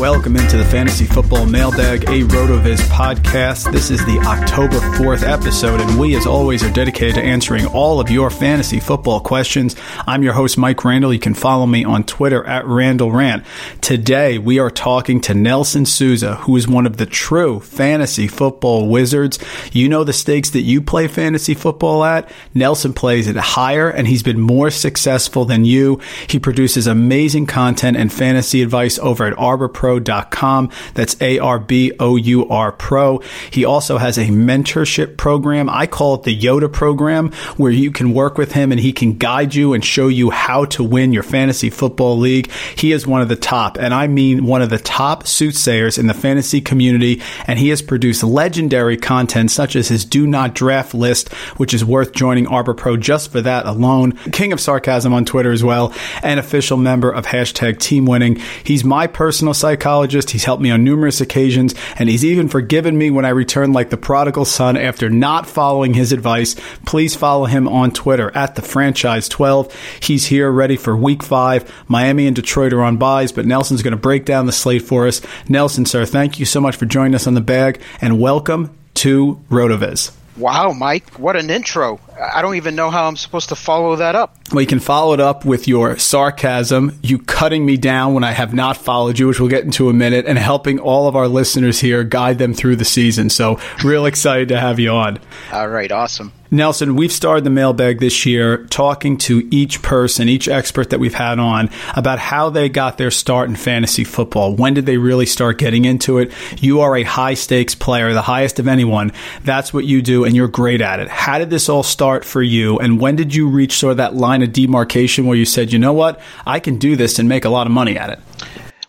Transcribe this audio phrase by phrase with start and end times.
[0.00, 3.70] Welcome into the Fantasy Football Mailbag, a RotoViz podcast.
[3.70, 8.00] This is the October 4th episode, and we, as always, are dedicated to answering all
[8.00, 9.76] of your fantasy football questions.
[10.06, 11.12] I'm your host, Mike Randall.
[11.12, 13.44] You can follow me on Twitter at Randall Rant.
[13.82, 18.88] Today, we are talking to Nelson Sousa, who is one of the true fantasy football
[18.88, 19.38] wizards.
[19.70, 22.32] You know the stakes that you play fantasy football at.
[22.54, 26.00] Nelson plays it higher, and he's been more successful than you.
[26.26, 30.70] He produces amazing content and fantasy advice over at Arbour Pro arbor.com.
[30.94, 33.18] That's A R B O U R Pro.
[33.50, 35.68] He also has a mentorship program.
[35.68, 39.14] I call it the Yoda program, where you can work with him and he can
[39.14, 42.50] guide you and show you how to win your fantasy football league.
[42.76, 46.06] He is one of the top, and I mean one of the top soothsayers in
[46.06, 50.94] the fantasy community, and he has produced legendary content such as his Do Not Draft
[50.94, 54.12] list, which is worth joining Arbour Pro just for that alone.
[54.32, 58.40] King of Sarcasm on Twitter as well, and official member of hashtag Team Winning.
[58.64, 60.30] He's my personal psychologist psychologist.
[60.30, 63.88] He's helped me on numerous occasions, and he's even forgiven me when I returned like
[63.88, 66.54] the prodigal son after not following his advice.
[66.84, 69.74] Please follow him on Twitter at the franchise 12.
[70.00, 71.72] He's here ready for week five.
[71.88, 75.06] Miami and Detroit are on buys, but Nelson's going to break down the slate for
[75.06, 75.22] us.
[75.48, 79.40] Nelson, sir, thank you so much for joining us on the bag, and welcome to
[79.48, 80.19] RotoViz.
[80.40, 82.00] Wow, Mike, what an intro.
[82.18, 84.36] I don't even know how I'm supposed to follow that up.
[84.50, 88.32] Well, you can follow it up with your sarcasm, you cutting me down when I
[88.32, 91.28] have not followed you, which we'll get into a minute, and helping all of our
[91.28, 93.28] listeners here guide them through the season.
[93.28, 95.18] So, real excited to have you on.
[95.52, 96.32] All right, awesome.
[96.52, 101.14] Nelson, we've started the mailbag this year talking to each person, each expert that we've
[101.14, 104.56] had on about how they got their start in fantasy football.
[104.56, 106.32] When did they really start getting into it?
[106.58, 109.12] You are a high stakes player, the highest of anyone.
[109.44, 111.06] That's what you do, and you're great at it.
[111.06, 112.78] How did this all start for you?
[112.80, 115.78] And when did you reach sort of that line of demarcation where you said, you
[115.78, 118.18] know what, I can do this and make a lot of money at it?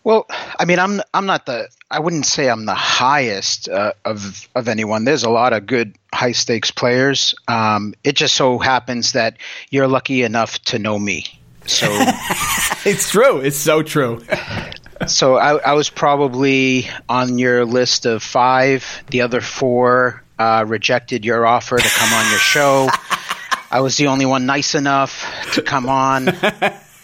[0.03, 0.25] Well,
[0.59, 4.67] I mean, I'm I'm not the I wouldn't say I'm the highest uh, of of
[4.67, 5.06] anyone.
[5.06, 7.35] There's a lot of good high stakes players.
[7.47, 9.38] Um, it just so happens that
[9.69, 11.25] you're lucky enough to know me.
[11.67, 11.88] So
[12.85, 13.39] it's true.
[13.39, 14.23] It's so true.
[15.07, 19.03] so I, I, was probably on your list of five.
[19.12, 22.89] The other four uh, rejected your offer to come on your show.
[23.72, 25.23] I was the only one nice enough
[25.53, 26.29] to come on.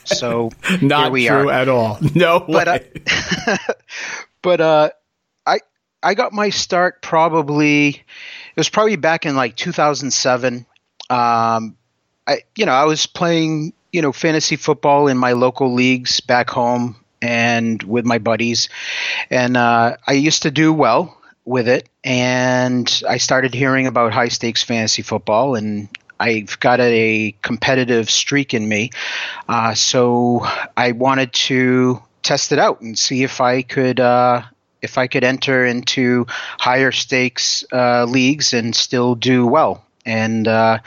[0.08, 0.52] So
[0.82, 1.52] not we true are.
[1.52, 2.00] at all.
[2.16, 2.92] No but, way.
[3.48, 3.58] Uh,
[4.42, 4.90] but uh,
[5.46, 5.60] I
[6.02, 10.66] I got my start probably it was probably back in like 2007.
[11.10, 11.78] Um,
[12.26, 16.50] I you know I was playing you know fantasy football in my local leagues back
[16.50, 18.70] home and with my buddies,
[19.30, 21.90] and uh, I used to do well with it.
[22.04, 25.90] And I started hearing about high stakes fantasy football, and
[26.20, 28.92] I've got a competitive streak in me.
[29.48, 30.46] Uh, so
[30.76, 34.44] I wanted to test it out and see if I could uh,
[34.82, 39.84] if I could enter into higher stakes uh, leagues and still do well.
[40.06, 40.80] And uh,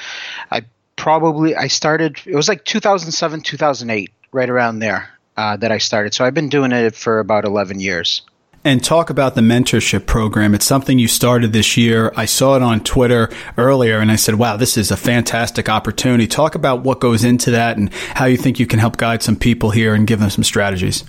[0.51, 0.63] I
[0.97, 6.15] probably I started it was like 2007 2008 right around there uh, that I started.
[6.15, 8.23] So I've been doing it for about 11 years
[8.65, 10.55] and talk about the mentorship program.
[10.55, 12.13] It's something you started this year.
[12.17, 16.27] I saw it on Twitter earlier and I said, wow, this is a fantastic opportunity.
[16.27, 19.37] Talk about what goes into that and how you think you can help guide some
[19.37, 21.05] people here and give them some strategies.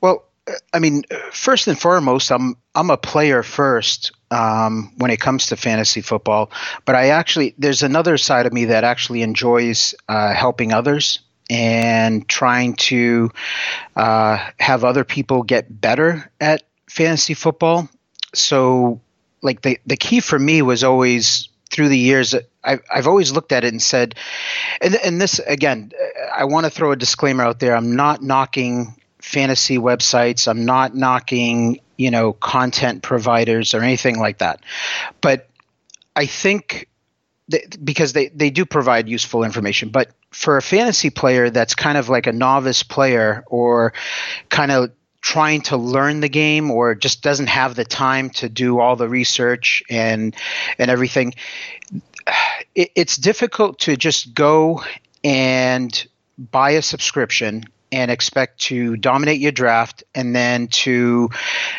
[0.00, 0.24] Well,
[0.72, 5.56] I mean, first and foremost, I'm I'm a player first um, when it comes to
[5.56, 6.50] fantasy football.
[6.84, 11.20] But I actually there's another side of me that actually enjoys uh, helping others
[11.50, 13.30] and trying to
[13.96, 17.88] uh, have other people get better at fantasy football.
[18.34, 19.00] So,
[19.42, 22.34] like the the key for me was always through the years.
[22.62, 24.14] I've I've always looked at it and said,
[24.80, 25.92] and and this again,
[26.34, 27.76] I want to throw a disclaimer out there.
[27.76, 30.48] I'm not knocking fantasy websites.
[30.48, 34.60] I'm not knocking you know content providers or anything like that,
[35.20, 35.48] but
[36.16, 36.88] I think
[37.48, 39.90] they, because they, they do provide useful information.
[39.90, 43.92] But for a fantasy player that's kind of like a novice player or
[44.48, 48.78] kind of trying to learn the game or just doesn't have the time to do
[48.78, 50.34] all the research and
[50.78, 51.34] and everything,
[52.74, 54.82] it, it's difficult to just go
[55.22, 56.06] and
[56.38, 57.64] buy a subscription
[57.94, 61.30] and expect to dominate your draft and then to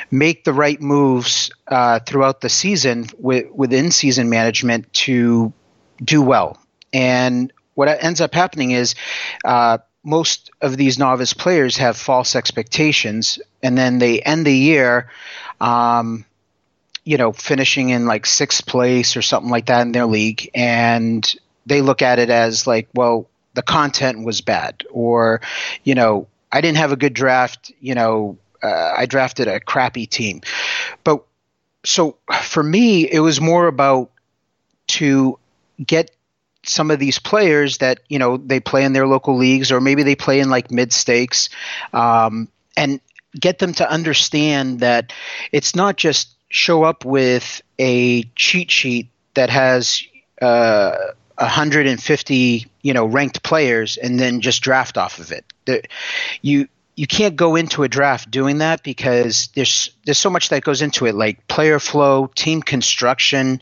[0.10, 5.52] make the right moves uh, throughout the season with, within season management to
[6.02, 6.58] do well.
[6.94, 8.96] And what ends up happening is
[9.44, 15.12] uh, most of these novice players have false expectations, and then they end the year.
[15.60, 16.24] Um,
[17.04, 21.36] you know, finishing in like sixth place or something like that in their league, and
[21.66, 25.42] they look at it as like, well, the content was bad or
[25.84, 30.06] you know i didn't have a good draft you know uh, i drafted a crappy
[30.06, 30.42] team.
[31.04, 31.24] But
[31.84, 34.12] so for me it was more about
[34.88, 35.40] to
[35.86, 36.12] get
[36.64, 40.04] some of these players that you know they play in their local leagues or maybe
[40.04, 41.50] they play in like mid stakes
[41.94, 43.00] um, and
[43.40, 45.14] get them to understand that
[45.52, 50.04] it's not just show up with a cheat sheet that has
[50.42, 50.96] uh,
[51.38, 55.46] 150 you know ranked players and then just draft off of it.
[55.66, 55.84] The,
[56.42, 60.64] you you can't go into a draft doing that because there's there's so much that
[60.64, 63.62] goes into it, like player flow, team construction,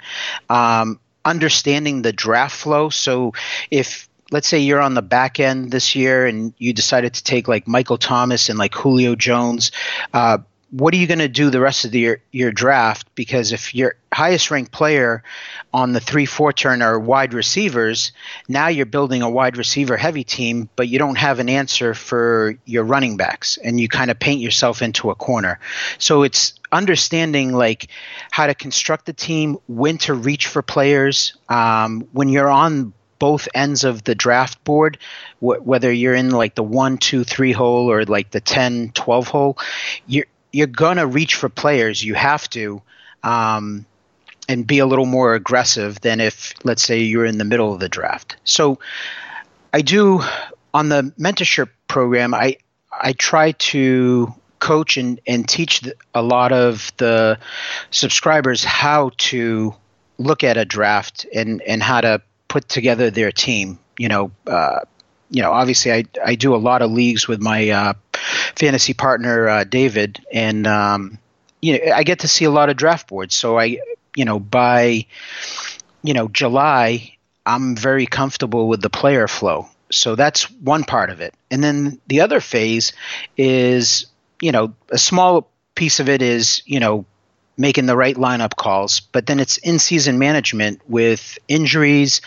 [0.50, 2.90] um, understanding the draft flow.
[2.90, 3.34] So
[3.72, 7.48] if let's say you're on the back end this year and you decided to take
[7.48, 9.72] like Michael Thomas and like Julio Jones,
[10.14, 10.40] uh,
[10.74, 13.08] what are you going to do the rest of the, your your draft?
[13.14, 15.22] Because if your highest ranked player
[15.72, 18.12] on the three four turn are wide receivers,
[18.48, 22.58] now you're building a wide receiver heavy team, but you don't have an answer for
[22.66, 25.60] your running backs, and you kind of paint yourself into a corner.
[26.00, 27.88] So it's understanding like
[28.32, 33.48] how to construct the team, when to reach for players, um, when you're on both
[33.54, 34.98] ends of the draft board
[35.40, 39.28] wh- whether you're in like the one two three hole or like the 10 12
[39.30, 39.58] hole
[40.08, 42.02] you're you're gonna reach for players.
[42.02, 42.82] You have to,
[43.24, 43.86] um,
[44.48, 47.80] and be a little more aggressive than if, let's say, you're in the middle of
[47.80, 48.38] the draft.
[48.46, 48.80] So,
[49.74, 50.22] I do
[50.74, 52.34] on the mentorship program.
[52.34, 52.58] I
[52.92, 55.82] I try to coach and, and teach
[56.14, 57.38] a lot of the
[57.92, 59.76] subscribers how to
[60.18, 63.78] look at a draft and, and how to put together their team.
[63.98, 64.80] You know, uh,
[65.30, 67.94] you know, obviously I, I do a lot of leagues with my uh,
[68.56, 71.18] fantasy partner uh, David, and um,
[71.62, 73.36] you know I get to see a lot of draft boards.
[73.36, 73.80] So I,
[74.16, 75.06] you know, by
[76.04, 79.68] you know July, I'm very comfortable with the player flow.
[79.92, 82.94] So that's one part of it, and then the other phase
[83.38, 84.08] is
[84.42, 87.06] you know a small piece of it is you know
[87.58, 92.22] making the right lineup calls, but then it's in season management with injuries,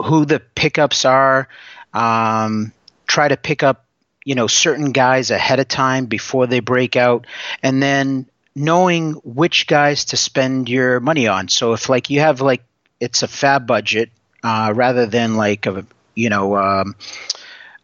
[0.00, 1.48] who the pickups are.
[1.92, 2.72] Um,
[3.06, 3.84] try to pick up
[4.24, 7.26] you know certain guys ahead of time before they break out
[7.62, 11.48] and then knowing which guys to spend your money on.
[11.48, 12.62] So if like you have like
[12.98, 14.10] it's a FAAB budget
[14.42, 16.94] uh, rather than like a you know um,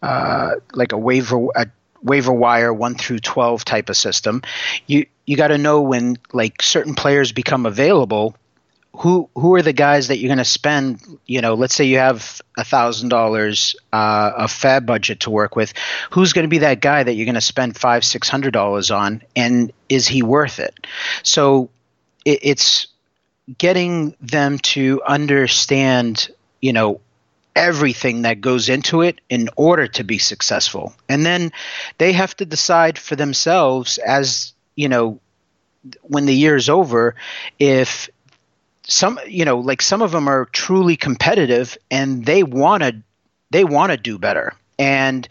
[0.02, 1.66] uh, like a waiver a
[2.02, 4.42] waiver wire 1 through 12 type of system
[4.86, 8.36] you you got to know when like certain players become available
[8.98, 11.98] who who are the guys that you're going to spend you know let's say you
[11.98, 15.74] have a thousand dollars uh, of FAAB budget to work with
[16.10, 18.90] who's going to be that guy that you're going to spend five six hundred dollars
[18.90, 20.86] on and is he worth it?
[21.22, 21.70] So
[22.24, 22.88] it, it's
[23.58, 27.00] getting them to understand you know
[27.54, 30.94] everything that goes into it in order to be successful.
[31.08, 31.52] And then
[31.96, 35.20] they have to decide for themselves as you know
[36.02, 37.14] when the year is over
[37.58, 38.10] if
[38.88, 43.02] some you know like some of them are truly competitive and they want to
[43.50, 44.54] they want to do better.
[44.78, 45.26] And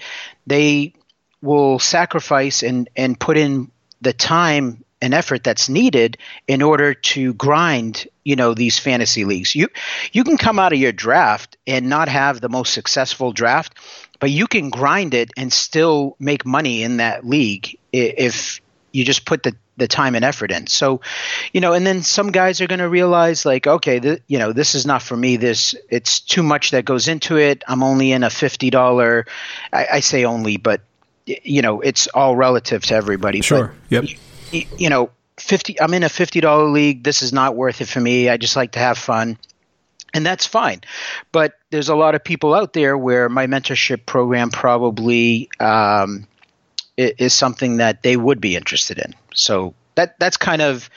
[0.48, 0.94] they
[1.42, 3.72] will sacrifice and and put in
[4.02, 9.56] the time and effort that's needed in order to grind you know these fantasy leagues.
[9.56, 9.70] You
[10.12, 13.76] you can come out of your draft and not have the most successful draft
[14.20, 19.26] but you can grind it and still make money in that league if you just
[19.26, 20.68] put the the time and effort in.
[20.68, 21.02] So,
[21.54, 24.54] you know, and then some guys are going to realize like, okay, th- you know,
[24.54, 25.38] this is not for me.
[25.38, 27.64] This it's too much that goes into it.
[27.68, 29.26] I'm only in a fifty dollar.
[29.74, 30.82] I, I, say only, but
[31.26, 33.42] you know, it's all relative to everybody.
[33.42, 33.74] Sure.
[33.90, 34.20] But, yep.
[34.52, 35.80] You, you know, fifty.
[35.82, 37.04] I'm in a fifty dollar league.
[37.04, 38.30] This is not worth it for me.
[38.30, 39.38] I just like to have fun.
[40.14, 40.80] And that's fine.
[41.34, 46.26] But there's a lot of people out there where my mentorship program probably um,
[46.96, 49.14] is something that they would be interested in.
[49.36, 50.90] So that that's kind of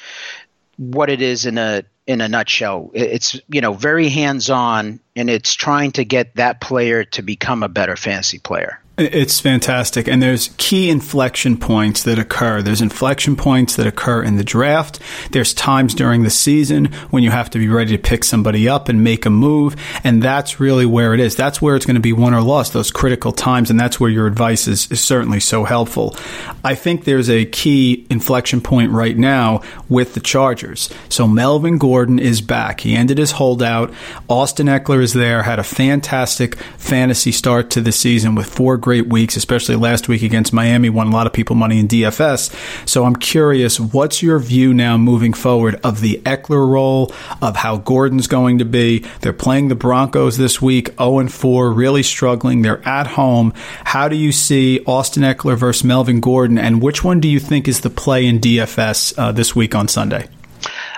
[0.76, 2.90] what it is in a in a nutshell.
[2.94, 7.62] It's you know very hands on, and it's trying to get that player to become
[7.62, 8.80] a better fantasy player.
[9.00, 10.08] It's fantastic.
[10.08, 12.62] And there's key inflection points that occur.
[12.62, 14.98] There's inflection points that occur in the draft.
[15.30, 18.88] There's times during the season when you have to be ready to pick somebody up
[18.88, 19.76] and make a move.
[20.02, 21.36] And that's really where it is.
[21.36, 23.70] That's where it's going to be won or lost, those critical times.
[23.70, 26.16] And that's where your advice is, is certainly so helpful.
[26.64, 30.90] I think there's a key inflection point right now with the Chargers.
[31.08, 32.80] So Melvin Gordon is back.
[32.80, 33.94] He ended his holdout.
[34.28, 39.06] Austin Ekeler is there, had a fantastic fantasy start to the season with four great
[39.06, 42.88] weeks, especially last week against Miami, won a lot of people money in DFS.
[42.88, 47.76] So I'm curious, what's your view now moving forward of the Ekeler role, of how
[47.76, 49.00] Gordon's going to be?
[49.20, 52.62] They're playing the Broncos this week, 0 and 4, really struggling.
[52.62, 53.52] They're at home.
[53.84, 57.68] How do you see Austin Ekeler versus Melvin Gordon, and which one do you think
[57.68, 60.30] is the play in DFS uh, this week on Sunday?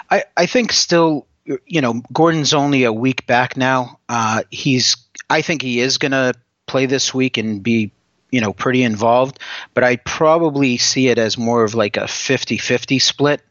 [0.09, 1.27] I, I think still,
[1.67, 3.99] you know, Gordon's only a week back now.
[4.09, 4.97] Uh, he's,
[5.29, 6.35] I think he is going to
[6.71, 7.91] play this week and be
[8.31, 9.41] you know pretty involved
[9.75, 13.43] but i probably see it as more of like a 50-50 split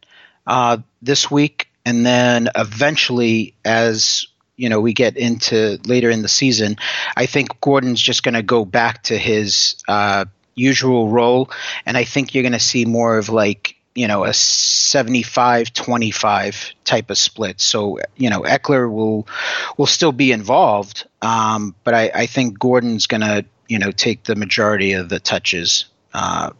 [0.50, 1.70] uh, this week.
[1.86, 4.26] And then eventually as
[4.58, 6.76] you know we get into later in the season
[7.16, 11.50] i think gordon's just going to go back to his uh, usual role.
[11.86, 16.72] And i think you're going to see more of like you know a 75 25
[16.86, 17.60] type of split.
[17.60, 19.27] So you know Ekeler will
[19.75, 24.24] will still be involved um, but I, I think gordon's going to you know take
[24.24, 26.51] the majority of the touches uh,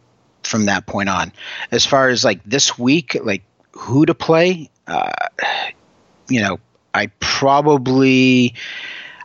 [0.42, 1.32] from that point on.
[1.70, 3.42] As far as like this week like
[3.72, 5.10] who to play uh,
[6.28, 6.60] you know
[6.92, 8.54] i probably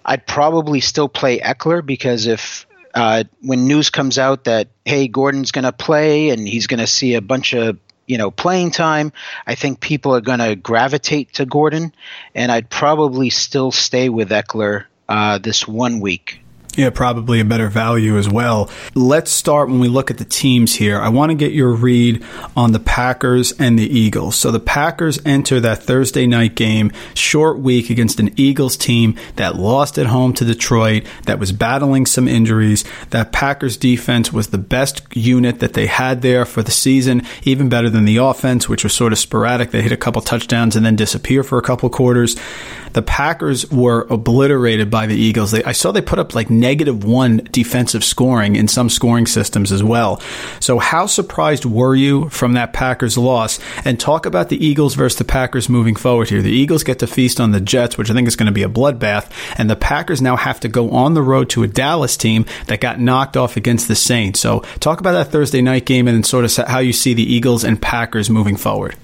[0.05, 5.51] i'd probably still play Ekeler because if uh, when news comes out that hey Gordon's
[5.51, 9.12] going to play and he's going to see a bunch of you know playing time.
[9.45, 11.93] I think people are going to gravitate to gordon
[12.33, 16.41] and i'd probably still stay with ekeler uh, this one week
[16.75, 18.70] yeah, probably a better value as well.
[18.94, 21.00] Let's start when we look at the teams here.
[21.00, 22.24] I want to get your read
[22.55, 24.36] on the Packers and the Eagles.
[24.36, 29.55] So the Packers enter that Thursday night game, short week against an Eagles team that
[29.55, 32.84] lost at home to Detroit, that was battling some injuries.
[33.12, 37.70] That Packers defense was the best unit that they had there for the season, even
[37.70, 39.72] better than the offense, which was sort of sporadic.
[39.72, 42.36] They hit a couple touchdowns and then disappear for a couple quarters
[42.96, 45.52] the Packers were obliterated by the Eagles.
[45.52, 49.74] They, I saw they put up like negative one defensive scoring in some scoring systems
[49.74, 50.22] as well.
[50.62, 53.60] So, how surprised were you from that Packers loss?
[53.84, 56.42] And talk about the Eagles versus the Packers moving forward here.
[56.42, 58.64] The Eagles get to feast on the Jets, which I think is going to be
[58.64, 62.16] a bloodbath, and the Packers now have to go on the road to a Dallas
[62.16, 64.40] team that got knocked off against the Saints.
[64.40, 67.66] So, talk about that Thursday night game and sort of how you see the Eagles
[67.66, 68.96] and Packers moving forward.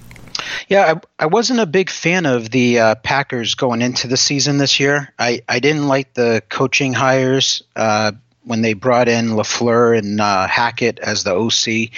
[0.67, 4.57] Yeah, I, I wasn't a big fan of the uh, Packers going into the season
[4.57, 5.13] this year.
[5.17, 8.11] I, I didn't like the coaching hires uh,
[8.43, 11.91] when they brought in LaFleur and uh, Hackett as the OC.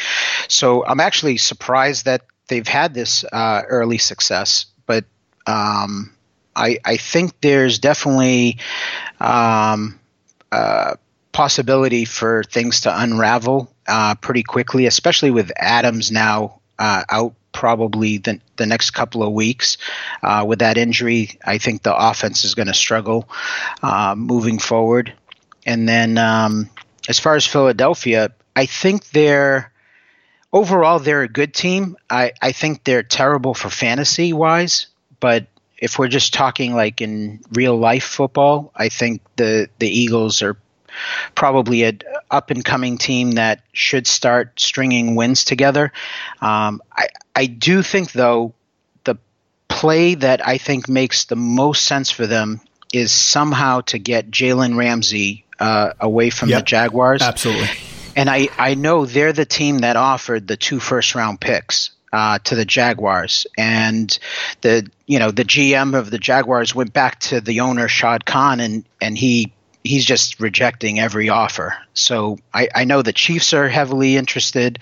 [0.50, 4.66] So I'm actually surprised that they've had this uh, early success.
[4.86, 5.06] But
[5.48, 6.14] um,
[6.56, 8.58] I, I think there's definitely
[9.20, 10.00] um,
[11.34, 18.17] possibility for things to unravel uh, pretty quickly, especially with Adams now uh, out probably
[18.17, 19.77] the, the next couple of weeks.
[20.22, 23.29] Uh, with that injury, I think the offense is going to struggle
[23.81, 25.13] uh, moving forward.
[25.65, 26.69] And then um,
[27.07, 29.72] as far as Philadelphia, I think they're
[30.51, 31.98] overall they're a good team.
[32.10, 34.88] I, I think they're terrible for fantasy wise,
[35.19, 40.41] but if we're just talking like in real life football, I think the the Eagles
[40.41, 40.57] are
[41.36, 41.94] probably a
[42.32, 45.92] up and coming team that should start stringing wins together.
[46.42, 48.54] Um, I I do think though
[49.04, 49.18] the
[49.68, 52.62] play that I think makes the most sense for them
[52.94, 57.22] is somehow to get Jalen Ramsey uh, away from yep, the Jaguars.
[57.22, 57.70] Absolutely.
[58.16, 61.90] And I, I know they're the team that offered the two first round picks.
[62.12, 64.20] Uh, to the Jaguars, and
[64.62, 68.60] the you know the GM of the Jaguars went back to the owner Shad Khan,
[68.60, 69.52] and and he
[69.84, 71.75] he's just rejecting every offer.
[71.94, 74.80] So I, I know the Chiefs are heavily interested,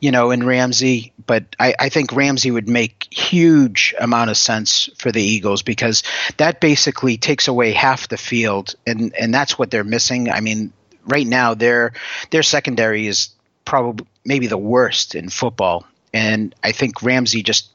[0.00, 4.88] you know, in Ramsey, but I, I think Ramsey would make huge amount of sense
[4.98, 6.04] for the Eagles because
[6.36, 10.30] that basically takes away half the field, and and that's what they're missing.
[10.30, 10.72] I mean,
[11.06, 11.92] right now their
[12.30, 13.30] their secondary is
[13.64, 17.70] probably maybe the worst in football, and I think Ramsey just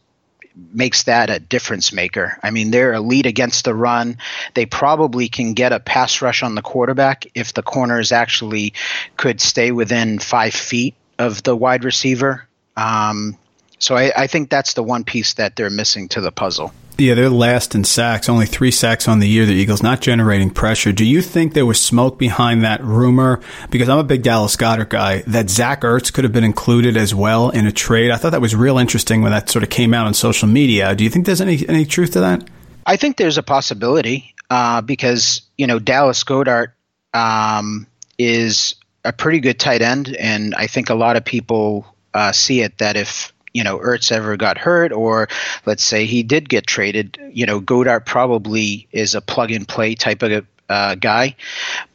[0.56, 2.38] makes that a difference maker.
[2.44, 4.18] I mean, they're elite against the run.
[4.54, 8.74] They probably can get a pass rush on the quarterback if the corners actually
[9.18, 12.48] could stay within five feet of the wide receiver.
[12.76, 13.38] Um,
[13.80, 16.72] so I, I, think that's the one piece that they're missing to the puzzle.
[17.02, 20.52] Yeah, they're last in sacks, only three sacks on the year, the Eagles, not generating
[20.52, 20.92] pressure.
[20.92, 23.40] Do you think there was smoke behind that rumor?
[23.72, 27.16] Because I'm a big Dallas Goedert guy, that Zach Ertz could have been included as
[27.16, 28.12] well in a trade.
[28.12, 30.94] I thought that was real interesting when that sort of came out on social media.
[30.94, 32.48] Do you think there's any, any truth to that?
[32.86, 36.74] I think there's a possibility uh, because, you know, Dallas Goedert
[37.16, 37.88] um,
[38.20, 42.62] is a pretty good tight end, and I think a lot of people uh, see
[42.62, 45.28] it that if you know Ertz ever got hurt, or
[45.66, 49.96] let's say he did get traded, you know Goedert probably is a plug and play
[49.96, 51.36] type of uh, guy.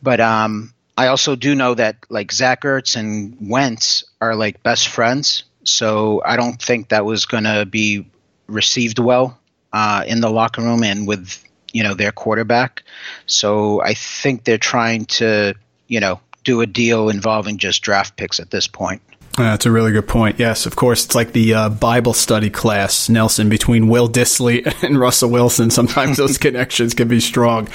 [0.03, 4.89] But um, I also do know that like Zach Ertz and Wentz are like best
[4.89, 8.07] friends, so I don't think that was going to be
[8.47, 9.39] received well
[9.73, 12.83] uh, in the locker room and with you know their quarterback.
[13.27, 15.55] So I think they're trying to
[15.89, 19.03] you know do a deal involving just draft picks at this point.
[19.37, 20.39] That's a really good point.
[20.39, 24.99] Yes, of course, it's like the uh, Bible study class, Nelson, between Will Disley and
[24.99, 25.71] Russell Wilson.
[25.71, 27.69] Sometimes those connections can be strong.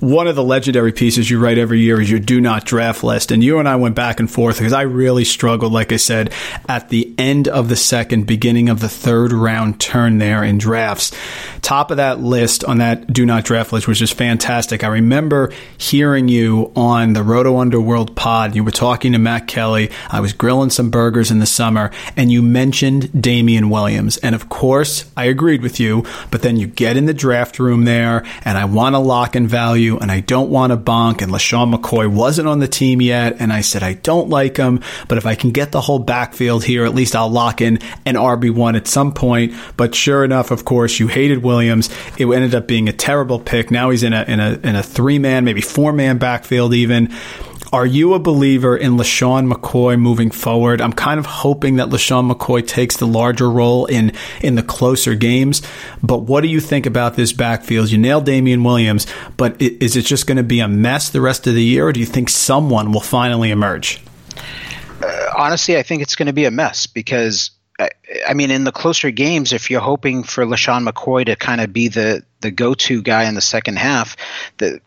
[0.00, 3.30] One of the legendary pieces you write every year is your do not draft list.
[3.30, 6.32] And you and I went back and forth because I really struggled, like I said,
[6.66, 11.12] at the end of the second, beginning of the third round turn there in drafts.
[11.60, 14.82] Top of that list on that do not draft list was just fantastic.
[14.82, 18.56] I remember hearing you on the Roto Underworld pod.
[18.56, 19.90] You were talking to Matt Kelly.
[20.08, 24.18] I was grilling some burgers burgers in the summer, and you mentioned Damien Williams.
[24.18, 27.86] And of course, I agreed with you, but then you get in the draft room
[27.86, 31.32] there, and I want to lock in value, and I don't want to bonk, and
[31.32, 34.78] LeSean McCoy wasn't on the team yet, and I said, I don't like him,
[35.08, 38.14] but if I can get the whole backfield here, at least I'll lock in an
[38.14, 39.54] RB1 at some point.
[39.76, 41.90] But sure enough, of course, you hated Williams.
[42.16, 43.72] It ended up being a terrible pick.
[43.72, 47.12] Now he's in a, in a, in a three man, maybe four man backfield even.
[47.72, 50.82] Are you a believer in LeSean McCoy moving forward?
[50.82, 54.12] I'm kind of hoping that LeSean McCoy takes the larger role in,
[54.42, 55.62] in the closer games.
[56.02, 57.90] But what do you think about this backfield?
[57.90, 59.06] You nailed Damien Williams,
[59.38, 61.92] but is it just going to be a mess the rest of the year, or
[61.94, 64.02] do you think someone will finally emerge?
[65.02, 67.52] Uh, honestly, I think it's going to be a mess because
[68.28, 71.72] I mean, in the closer games, if you're hoping for LeSean McCoy to kind of
[71.72, 74.18] be the the go to guy in the second half,
[74.58, 74.82] the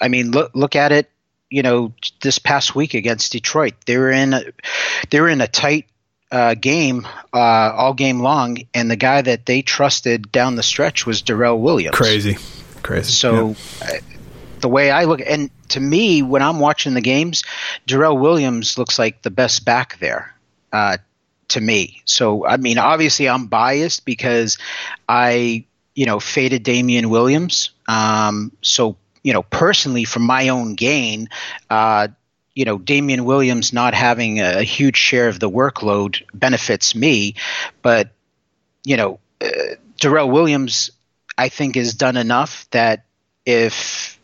[0.00, 1.08] I mean, look look at it
[1.50, 4.44] you know, this past week against Detroit, they were in a,
[5.10, 5.86] they were in a tight
[6.30, 11.04] uh, game uh, all game long, and the guy that they trusted down the stretch
[11.04, 11.96] was Darrel Williams.
[11.96, 12.36] Crazy,
[12.82, 13.10] crazy.
[13.10, 13.88] So, yeah.
[13.88, 14.00] uh,
[14.60, 17.42] the way I look, and to me, when I'm watching the games,
[17.86, 20.34] Darrel Williams looks like the best back there.
[20.72, 20.98] Uh,
[21.48, 24.56] to me, so I mean, obviously, I'm biased because
[25.08, 25.64] I,
[25.96, 27.70] you know, faded Damien Williams.
[27.88, 31.28] Um, so you know, personally, for my own gain,
[31.68, 32.08] uh,
[32.54, 37.34] you know, Damien Williams not having a, huge share of the workload benefits me,
[37.82, 38.10] but
[38.84, 40.90] you know, uh, Darrel Williams,
[41.36, 43.04] I think, has done enough that
[43.46, 44.18] if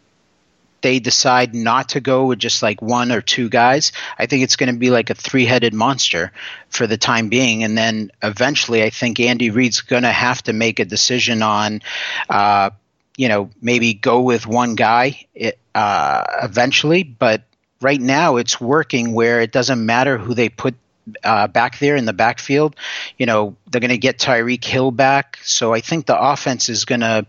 [0.83, 4.57] they decide not to go with just like one or two guys, I think it's
[4.57, 6.33] going to be like a three-headed monster
[6.69, 10.53] for the time being, and then eventually, I think Andy Reid's going to have to
[10.53, 11.83] make a decision on.
[12.29, 12.71] Uh,
[13.17, 15.27] you know, maybe go with one guy
[15.75, 17.03] uh, eventually.
[17.03, 17.43] But
[17.81, 20.75] right now, it's working where it doesn't matter who they put
[21.23, 22.77] uh, back there in the backfield.
[23.19, 25.39] You know, they're going to get Tyreek Hill back.
[25.43, 27.27] So I think the offense is going to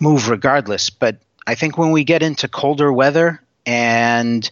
[0.00, 0.90] move regardless.
[0.90, 4.48] But I think when we get into colder weather and,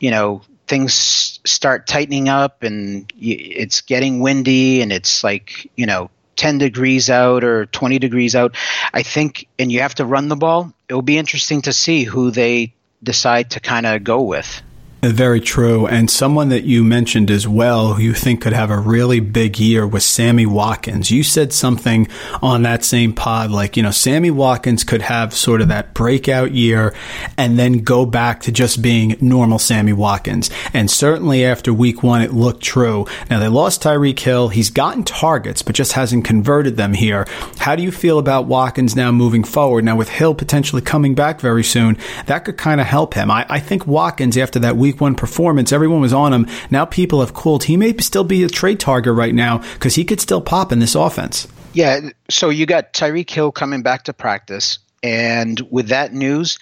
[0.00, 6.10] you know, things start tightening up and it's getting windy and it's like, you know,
[6.36, 8.56] 10 degrees out or 20 degrees out.
[8.92, 12.04] I think, and you have to run the ball, it will be interesting to see
[12.04, 14.62] who they decide to kind of go with.
[15.02, 15.86] Very true.
[15.86, 19.58] And someone that you mentioned as well, who you think could have a really big
[19.58, 21.10] year was Sammy Watkins.
[21.10, 22.08] You said something
[22.42, 26.52] on that same pod, like, you know, Sammy Watkins could have sort of that breakout
[26.52, 26.94] year
[27.36, 30.50] and then go back to just being normal Sammy Watkins.
[30.72, 33.06] And certainly after week one, it looked true.
[33.30, 34.48] Now they lost Tyreek Hill.
[34.48, 37.26] He's gotten targets, but just hasn't converted them here.
[37.58, 39.84] How do you feel about Watkins now moving forward?
[39.84, 43.30] Now with Hill potentially coming back very soon, that could kind of help him.
[43.30, 45.72] I, I think Watkins after that week week one performance.
[45.72, 46.46] Everyone was on him.
[46.70, 47.64] Now people have cooled.
[47.64, 50.78] He may still be a trade target right now because he could still pop in
[50.78, 51.48] this offense.
[51.72, 52.10] Yeah.
[52.30, 54.78] So you got Tyreek Hill coming back to practice.
[55.02, 56.58] And with that news,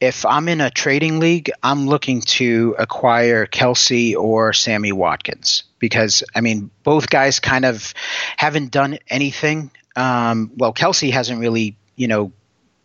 [0.00, 6.22] if I'm in a trading league, I'm looking to acquire Kelce or Sammy Watkins because,
[6.34, 7.92] I mean, both guys kind of
[8.36, 9.70] haven't done anything.
[9.96, 12.32] Um, well, Kelce hasn't really, you know,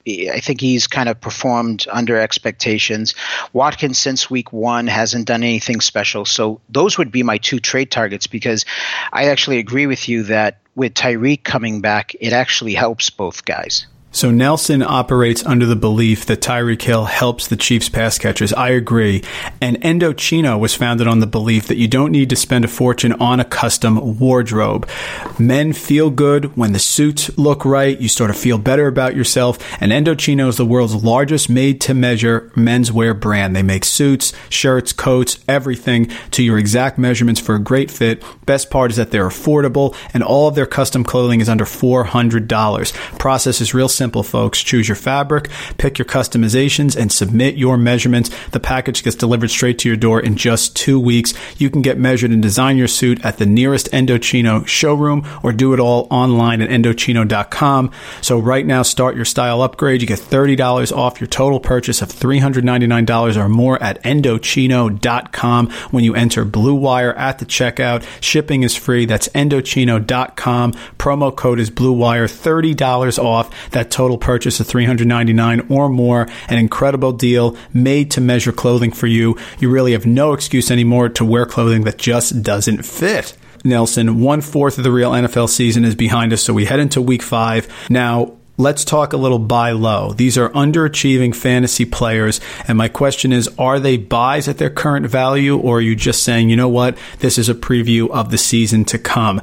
[0.07, 3.15] I think he's kind of performed under expectations.
[3.53, 6.25] Watkins, since week one, hasn't done anything special.
[6.25, 8.65] So those would be my two trade targets because
[9.11, 13.85] I actually agree with you that with Tyreek coming back, it actually helps both guys.
[14.11, 18.51] So Nelson operates under the belief that Tyreek Hill helps the Chiefs pass catchers.
[18.51, 19.23] I agree.
[19.61, 23.13] And Indochino was founded on the belief that you don't need to spend a fortune
[23.13, 24.89] on a custom wardrobe.
[25.37, 28.01] Men feel good when the suits look right.
[28.01, 29.59] You sort of feel better about yourself.
[29.79, 33.55] And Indochino is the world's largest made to measure menswear brand.
[33.55, 38.23] They make suits, shirts, coats, everything to your exact measurements for a great fit.
[38.47, 43.19] Best part is that they're affordable and all of their custom clothing is under $400.
[43.19, 44.63] Process is real simple, folks.
[44.63, 48.31] Choose your fabric, pick your customizations, and submit your measurements.
[48.51, 51.33] The package gets delivered straight to your door in just two weeks.
[51.57, 55.73] You can get measured and design your suit at the nearest Indochino showroom or do
[55.73, 57.91] it all online at Indochino.com.
[58.21, 60.01] So right now, start your style upgrade.
[60.01, 66.15] You get $30 off your total purchase of $399 or more at Indochino.com when you
[66.15, 68.05] enter Blue Wire at the checkout.
[68.21, 69.05] Shipping is free.
[69.05, 70.73] That's Indochino.com.
[70.97, 72.27] Promo code is Blue Wire.
[72.27, 73.49] $30 off
[73.89, 76.27] total purchase of 399 or more.
[76.47, 79.37] An incredible deal made to measure clothing for you.
[79.59, 83.35] You really have no excuse anymore to wear clothing that just doesn't fit.
[83.63, 87.01] Nelson, one fourth of the real NFL season is behind us, so we head into
[87.01, 87.67] week five.
[87.89, 90.11] Now, let's talk a little buy low.
[90.13, 92.41] These are underachieving fantasy players.
[92.67, 96.23] And my question is, are they buys at their current value or are you just
[96.23, 99.41] saying, you know what, this is a preview of the season to come?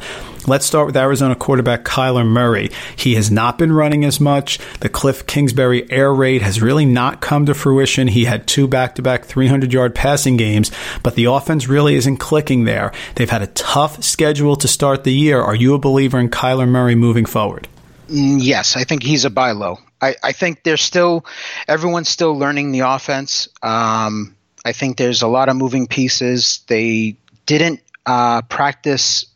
[0.48, 2.70] Let's start with Arizona quarterback Kyler Murray.
[2.94, 4.60] He has not been running as much.
[4.78, 8.06] The Cliff Kingsbury air raid has really not come to fruition.
[8.06, 10.70] He had two back to back 300 yard passing games,
[11.02, 12.92] but the offense really isn't clicking there.
[13.16, 15.40] They've had a tough schedule to start the year.
[15.40, 17.66] Are you a believer in Kyler Murray moving forward?
[18.08, 19.78] Mm, yes, I think he's a buy low.
[20.00, 21.26] I, I think there's still
[21.66, 23.48] everyone's still learning the offense.
[23.64, 26.60] Um, I think there's a lot of moving pieces.
[26.68, 29.26] They didn't uh, practice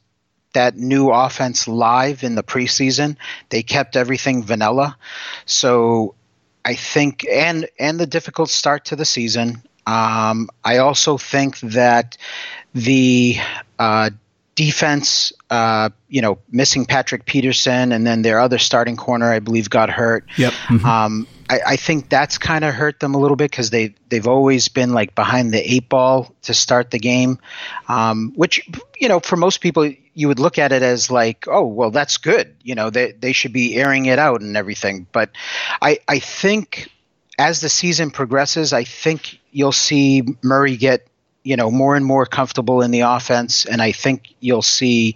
[0.52, 3.16] that new offense live in the preseason.
[3.48, 4.96] They kept everything vanilla.
[5.46, 6.14] So
[6.64, 9.62] I think and and the difficult start to the season.
[9.86, 12.16] Um, I also think that
[12.74, 13.38] the
[13.78, 14.10] uh,
[14.54, 19.70] defense, uh, you know, missing Patrick Peterson and then their other starting corner, I believe,
[19.70, 20.26] got hurt.
[20.36, 20.52] Yep.
[20.52, 20.86] Mm-hmm.
[20.86, 24.28] Um, I, I, think that's kind of hurt them a little bit because they they've
[24.28, 27.40] always been like behind the eight ball to start the game,
[27.88, 28.68] um, which
[29.00, 32.18] you know for most people you would look at it as like oh well that's
[32.18, 35.08] good you know they they should be airing it out and everything.
[35.10, 35.30] But
[35.82, 36.88] I I think
[37.36, 41.08] as the season progresses I think you'll see Murray get
[41.42, 45.14] you know more and more comfortable in the offense, and I think you'll see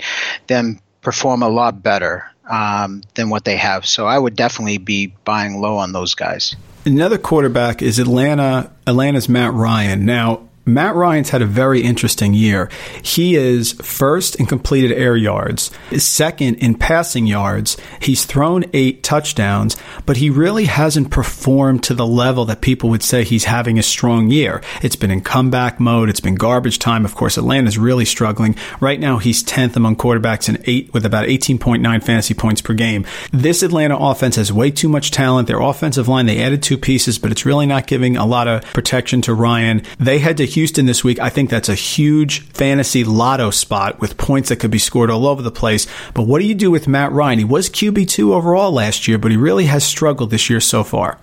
[0.49, 3.87] them perform a lot better um, than what they have.
[3.87, 6.57] So I would definitely be buying low on those guys.
[6.85, 8.71] Another quarterback is Atlanta.
[8.87, 10.05] Atlanta's Matt Ryan.
[10.05, 12.71] Now Matt Ryan's had a very interesting year.
[13.03, 17.77] He is first in completed air yards, second in passing yards.
[18.01, 23.03] He's thrown eight touchdowns, but he really hasn't performed to the level that people would
[23.03, 24.63] say he's having a strong year.
[24.83, 26.09] It's been in comeback mode.
[26.09, 27.05] It's been garbage time.
[27.05, 28.57] Of course, Atlanta's really struggling.
[28.81, 33.05] Right now, he's 10th among quarterbacks in eight with about 18.9 fantasy points per game.
[33.33, 35.47] This Atlanta offense has way too much talent.
[35.47, 38.63] Their offensive line, they added two pieces, but it's really not giving a lot of
[38.73, 39.83] protection to Ryan.
[39.99, 44.17] They had to Houston this week, I think that's a huge fantasy lotto spot with
[44.17, 45.87] points that could be scored all over the place.
[46.15, 47.39] But what do you do with Matt Ryan?
[47.39, 51.19] He was QB2 overall last year, but he really has struggled this year so far.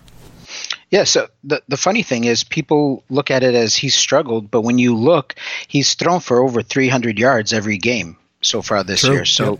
[0.89, 4.61] Yeah, so the the funny thing is people look at it as he's struggled, but
[4.61, 5.35] when you look,
[5.67, 9.13] he's thrown for over 300 yards every game so far this True.
[9.13, 9.25] year.
[9.25, 9.59] So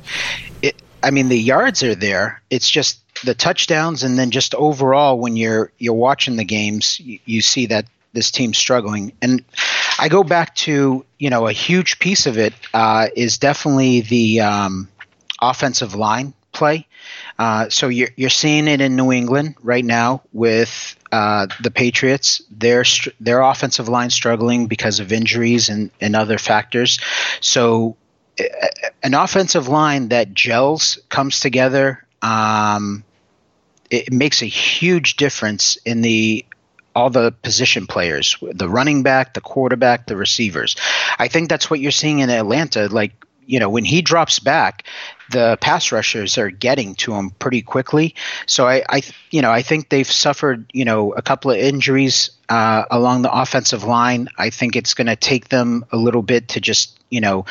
[0.62, 2.42] it I mean the yards are there.
[2.50, 7.20] It's just the touchdowns and then just overall when you're you're watching the games, you,
[7.26, 9.14] you see that this team's struggling.
[9.22, 9.44] And
[10.00, 14.42] I go back to you know a huge piece of it uh, is definitely the
[14.42, 14.90] um,
[15.42, 16.88] offensive line play.
[17.40, 22.42] Uh, so you're you're seeing it in New England right now with uh, the Patriots.
[22.52, 22.84] Their
[23.20, 27.00] their offensive line struggling because of injuries and, and other factors.
[27.40, 27.96] So
[29.04, 32.06] an offensive line that gels comes together.
[32.22, 33.04] Um,
[33.90, 36.46] it makes a huge difference in the
[36.96, 40.76] all the position players, the running back, the quarterback, the receivers.
[41.18, 42.88] I think that's what you're seeing in Atlanta.
[42.88, 43.14] Like,
[43.46, 44.86] you know, when he drops back,
[45.32, 48.16] the pass rushers are getting to him pretty quickly.
[48.46, 52.32] So I, I you know, I think they've suffered, you know, a couple of injuries
[52.50, 54.28] uh, along the offensive line.
[54.38, 57.46] I think it's going to take them a little bit to just, you know,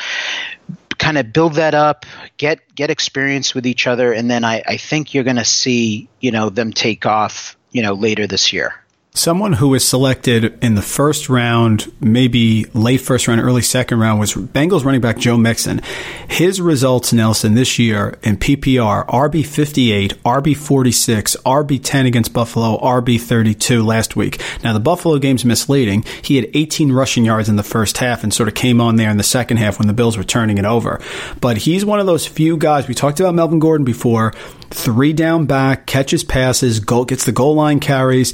[0.97, 2.05] kind of build that up,
[2.37, 6.07] get get experience with each other, and then I, I think you're going to see,
[6.19, 8.75] you know, them take off, you know, later this year.
[9.13, 14.21] Someone who was selected in the first round, maybe late first round, early second round,
[14.21, 15.81] was Bengals running back Joe Mixon.
[16.29, 22.77] His results, Nelson, this year in PPR RB 58, RB 46, RB 10 against Buffalo,
[22.79, 24.41] RB 32 last week.
[24.63, 26.05] Now, the Buffalo game's misleading.
[26.21, 29.09] He had 18 rushing yards in the first half and sort of came on there
[29.09, 31.01] in the second half when the Bills were turning it over.
[31.41, 32.87] But he's one of those few guys.
[32.87, 34.33] We talked about Melvin Gordon before
[34.69, 38.33] three down back, catches passes, goal, gets the goal line carries.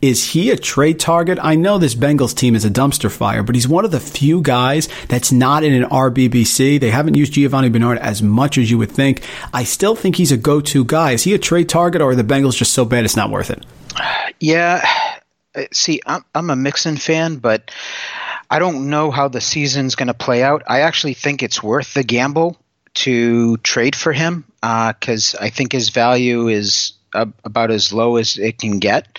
[0.00, 1.38] Is he a trade target?
[1.40, 4.40] I know this Bengals team is a dumpster fire, but he's one of the few
[4.42, 6.80] guys that's not in an RBBC.
[6.80, 9.22] They haven't used Giovani Bernard as much as you would think.
[9.52, 11.12] I still think he's a go to guy.
[11.12, 13.50] Is he a trade target or are the Bengals just so bad it's not worth
[13.50, 13.64] it?
[14.40, 14.86] Yeah.
[15.54, 17.70] Uh, see, I'm, I'm a Mixon fan, but
[18.50, 20.62] I don't know how the season's going to play out.
[20.66, 22.56] I actually think it's worth the gamble
[22.94, 26.92] to trade for him because uh, I think his value is
[27.44, 29.18] about as low as it can get.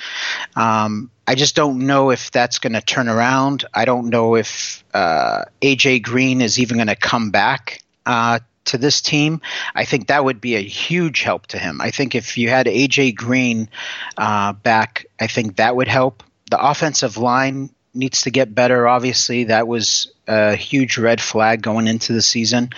[0.56, 3.66] Um, I just don't know if that's going to turn around.
[3.74, 8.78] I don't know if uh, AJ Green is even going to come back uh, to
[8.78, 9.42] this team.
[9.76, 11.82] I think that would be a huge help to him.
[11.82, 13.70] I think if you had AJ Green
[14.18, 16.24] uh, back, I think that would help.
[16.50, 18.88] The offensive line needs to get better.
[18.88, 22.72] Obviously, that was a huge red flag going into the season.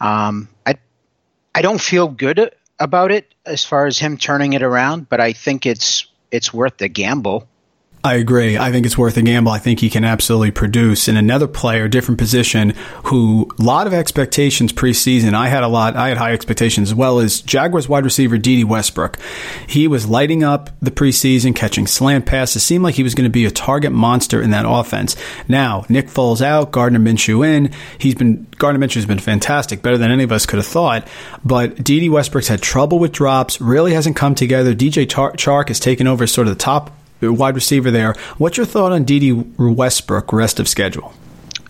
[0.00, 0.76] Um, I
[1.54, 5.32] I don't feel good about it as far as him turning it around, but I
[5.34, 7.46] think it's it's worth the gamble.
[8.02, 8.56] I agree.
[8.56, 9.52] I think it's worth a gamble.
[9.52, 11.06] I think he can absolutely produce.
[11.06, 12.70] And another player, different position,
[13.04, 15.34] who a lot of expectations preseason.
[15.34, 15.96] I had a lot.
[15.96, 19.18] I had high expectations as well as Jaguars wide receiver Dede Westbrook.
[19.68, 22.62] He was lighting up the preseason, catching slant passes.
[22.62, 25.14] It Seemed like he was going to be a target monster in that offense.
[25.46, 27.70] Now Nick Foles out, Gardner Minshew in.
[27.98, 31.06] He's been Gardner Minshew has been fantastic, better than any of us could have thought.
[31.44, 33.60] But Dede Westbrook's had trouble with drops.
[33.60, 34.74] Really hasn't come together.
[34.74, 38.14] DJ Chark has taken over sort of the top wide receiver there.
[38.38, 41.12] What's your thought on Dede Westbrook rest of schedule?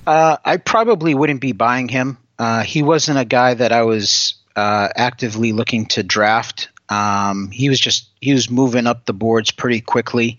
[0.07, 2.19] Uh, I probably wouldn't be buying him.
[2.39, 6.69] Uh, he wasn't a guy that I was uh, actively looking to draft.
[6.89, 10.39] Um, he was just he was moving up the boards pretty quickly,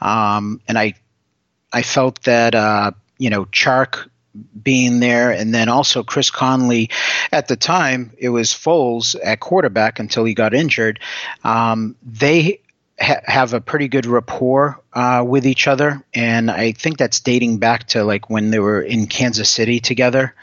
[0.00, 0.94] um, and I
[1.72, 4.08] I felt that uh, you know Chark
[4.62, 6.90] being there, and then also Chris Conley.
[7.30, 11.00] At the time, it was Foles at quarterback until he got injured.
[11.44, 12.61] Um, they
[13.02, 17.58] ha- have a pretty good rapport uh, with each other, and I think that's dating
[17.58, 20.34] back to like when they were in Kansas City together.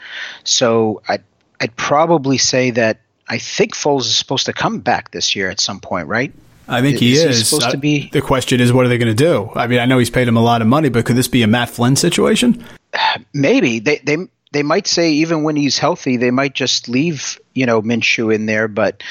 [0.44, 1.24] So I'd,
[1.60, 5.60] I'd probably say that I think Foles is supposed to come back this year at
[5.60, 6.32] some point, right?
[6.68, 7.24] I think he is.
[7.24, 7.38] is.
[7.38, 8.10] He supposed to be.
[8.10, 9.50] The question is, what are they going to do?
[9.54, 11.42] I mean, I know he's paid him a lot of money, but could this be
[11.42, 12.64] a Matt Flynn situation?
[13.34, 14.18] Maybe they they
[14.52, 18.46] they might say even when he's healthy, they might just leave you know Minshew in
[18.46, 19.02] there, but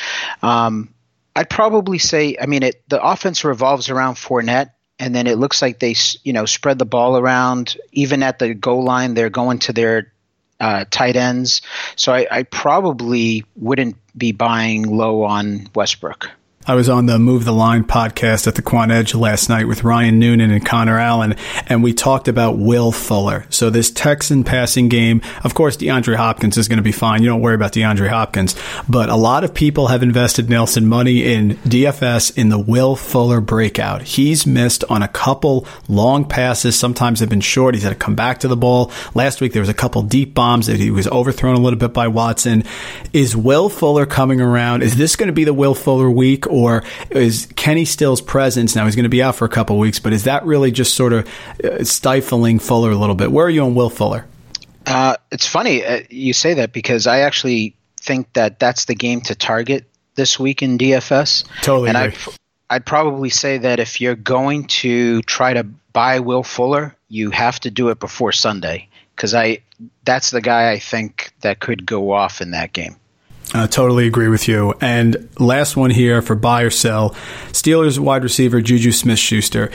[0.41, 0.93] um,
[1.39, 5.61] I'd probably say, I mean, it, the offense revolves around Fournette, and then it looks
[5.61, 7.77] like they, you know, spread the ball around.
[7.93, 10.11] Even at the goal line, they're going to their
[10.59, 11.61] uh, tight ends.
[11.95, 16.29] So I, I probably wouldn't be buying low on Westbrook.
[16.69, 19.83] I was on the Move the Line podcast at the Quant Edge last night with
[19.83, 23.47] Ryan Noonan and Connor Allen, and we talked about Will Fuller.
[23.49, 27.23] So this Texan passing game, of course, DeAndre Hopkins is going to be fine.
[27.23, 28.55] You don't worry about DeAndre Hopkins,
[28.87, 33.41] but a lot of people have invested Nelson money in DFS in the Will Fuller
[33.41, 34.03] breakout.
[34.03, 36.77] He's missed on a couple long passes.
[36.77, 37.73] Sometimes they've been short.
[37.73, 38.91] He's had to come back to the ball.
[39.15, 41.93] Last week there was a couple deep bombs that he was overthrown a little bit
[41.93, 42.63] by Watson.
[43.11, 44.83] Is Will Fuller coming around?
[44.83, 46.45] Is this going to be the Will Fuller week?
[46.63, 48.85] Or is Kenny Stills' presence now?
[48.85, 51.13] He's going to be out for a couple weeks, but is that really just sort
[51.13, 51.27] of
[51.63, 53.31] uh, stifling Fuller a little bit?
[53.31, 54.25] Where are you on Will Fuller?
[54.85, 59.21] Uh, it's funny uh, you say that because I actually think that that's the game
[59.21, 61.45] to target this week in DFS.
[61.61, 61.89] Totally.
[61.89, 62.15] And I'd,
[62.69, 67.59] I'd probably say that if you're going to try to buy Will Fuller, you have
[67.61, 69.59] to do it before Sunday because I
[70.03, 72.95] that's the guy I think that could go off in that game.
[73.53, 74.75] I totally agree with you.
[74.79, 77.11] And last one here for buy or sell
[77.51, 79.71] Steelers wide receiver Juju Smith Schuster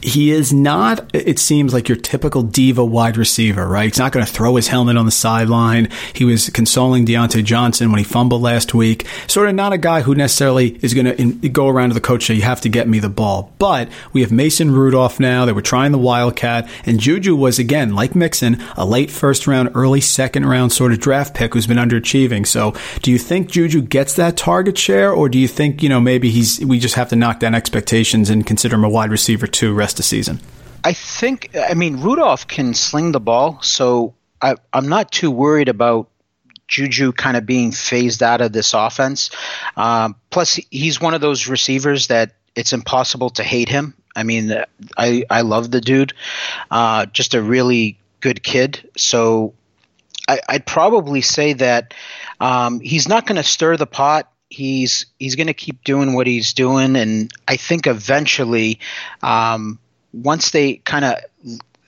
[0.00, 3.86] he is not, it seems like your typical diva wide receiver, right?
[3.86, 5.88] He's not going to throw his helmet on the sideline.
[6.12, 9.06] He was consoling Diontae Johnson when he fumbled last week.
[9.26, 12.26] Sort of not a guy who necessarily is going to go around to the coach
[12.26, 13.52] say, you have to get me the ball.
[13.58, 15.44] But we have Mason Rudolph now.
[15.44, 16.68] They were trying the Wildcat.
[16.86, 21.00] And Juju was, again, like Mixon, a late first round, early second round sort of
[21.00, 22.46] draft pick who's been underachieving.
[22.46, 25.12] So do you think Juju gets that target share?
[25.12, 28.30] Or do you think, you know, maybe he's, we just have to knock down expectations
[28.30, 29.74] and consider him a wide receiver too?
[29.88, 30.38] Rest of season?
[30.84, 35.70] I think, I mean, Rudolph can sling the ball, so I, I'm not too worried
[35.70, 36.10] about
[36.68, 39.30] Juju kind of being phased out of this offense.
[39.78, 43.94] Um, plus, he's one of those receivers that it's impossible to hate him.
[44.14, 44.62] I mean,
[44.98, 46.12] I I love the dude.
[46.70, 48.90] Uh, just a really good kid.
[48.96, 49.54] So
[50.28, 51.94] I, would probably say that
[52.40, 54.30] um, he's not going to stir the pot.
[54.50, 58.80] He's he's going to keep doing what he's doing, and I think eventually,
[59.22, 59.78] um,
[60.12, 61.16] once they kind of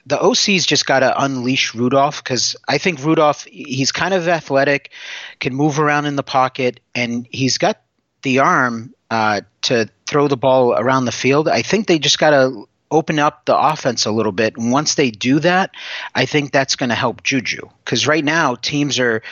[0.07, 4.91] the OC's just got to unleash Rudolph because I think Rudolph he's kind of athletic,
[5.39, 7.81] can move around in the pocket, and he's got
[8.23, 11.49] the arm uh, to throw the ball around the field.
[11.49, 14.57] I think they just got to open up the offense a little bit.
[14.57, 15.71] And once they do that,
[16.15, 19.23] I think that's going to help Juju because right now teams are,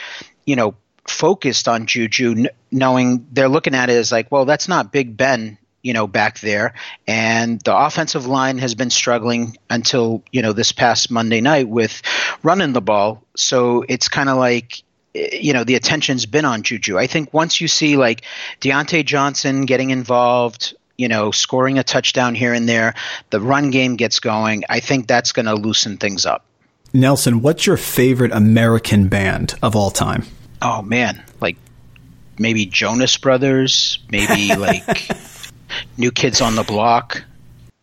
[0.45, 0.75] you know,
[1.09, 5.57] focused on Juju, knowing they're looking at it as like, well, that's not Big Ben
[5.81, 6.73] you know back there
[7.07, 12.01] and the offensive line has been struggling until you know this past monday night with
[12.43, 14.83] running the ball so it's kind of like
[15.15, 18.23] eh, you know the attention's been on juju i think once you see like
[18.59, 22.93] Diontae johnson getting involved you know, scoring a touchdown here and there,
[23.29, 26.43] the run game gets going, I think that's going to loosen things up.
[26.91, 30.25] Nelson, what's your favorite American band of all time?
[30.61, 31.57] Oh man, like
[32.37, 35.09] maybe Jonas Brothers, maybe like
[35.97, 37.23] New Kids on the Block,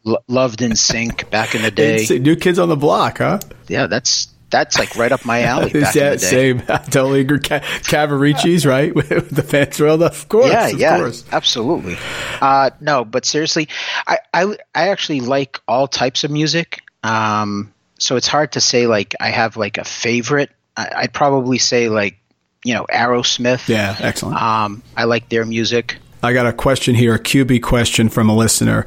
[0.07, 2.07] L- Loved Sync back in the day.
[2.19, 3.41] New Kids on the Block, huh?
[3.69, 5.73] Yeah, that's that's like right up my alley.
[5.81, 6.27] Back yeah, in the day.
[6.27, 6.63] same.
[6.69, 7.39] I totally agree.
[7.41, 9.81] Cavaricci's right with the fans.
[9.81, 11.25] Of course, yeah, of yeah, course.
[11.33, 11.97] absolutely.
[12.41, 13.69] Uh, no, but seriously,
[14.07, 16.81] I, I I actually like all types of music.
[17.03, 20.51] Um, so it's hard to say like I have like a favorite.
[20.77, 22.19] I, I'd probably say like
[22.67, 23.69] you know Aerosmith.
[23.69, 24.41] Yeah, excellent.
[24.41, 25.97] Um, I like their music.
[26.23, 28.87] I got a question here, a QB question from a listener.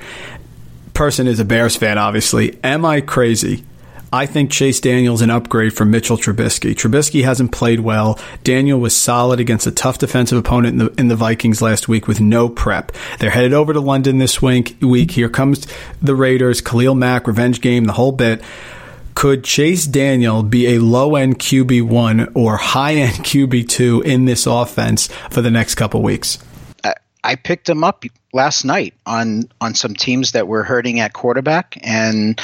[0.94, 2.60] Person is a Bears fan, obviously.
[2.64, 3.64] Am I crazy
[4.12, 6.74] I think Chase Daniel's an upgrade from Mitchell Trubisky.
[6.74, 8.20] Trubisky hasn't played well.
[8.44, 12.08] Daniel was solid against a tough defensive opponent in the, in the Vikings last week
[12.08, 12.92] with no prep.
[13.20, 14.78] They're headed over to London this week.
[14.82, 15.12] week.
[15.12, 15.68] Here comes
[16.02, 18.42] the Raiders, Khalil Mack, revenge game, the whole bit.
[19.20, 25.08] Could Chase Daniel be a low end QB1 or high end QB2 in this offense
[25.30, 26.38] for the next couple weeks?
[27.22, 31.78] I picked him up last night on on some teams that were hurting at quarterback,
[31.82, 32.40] and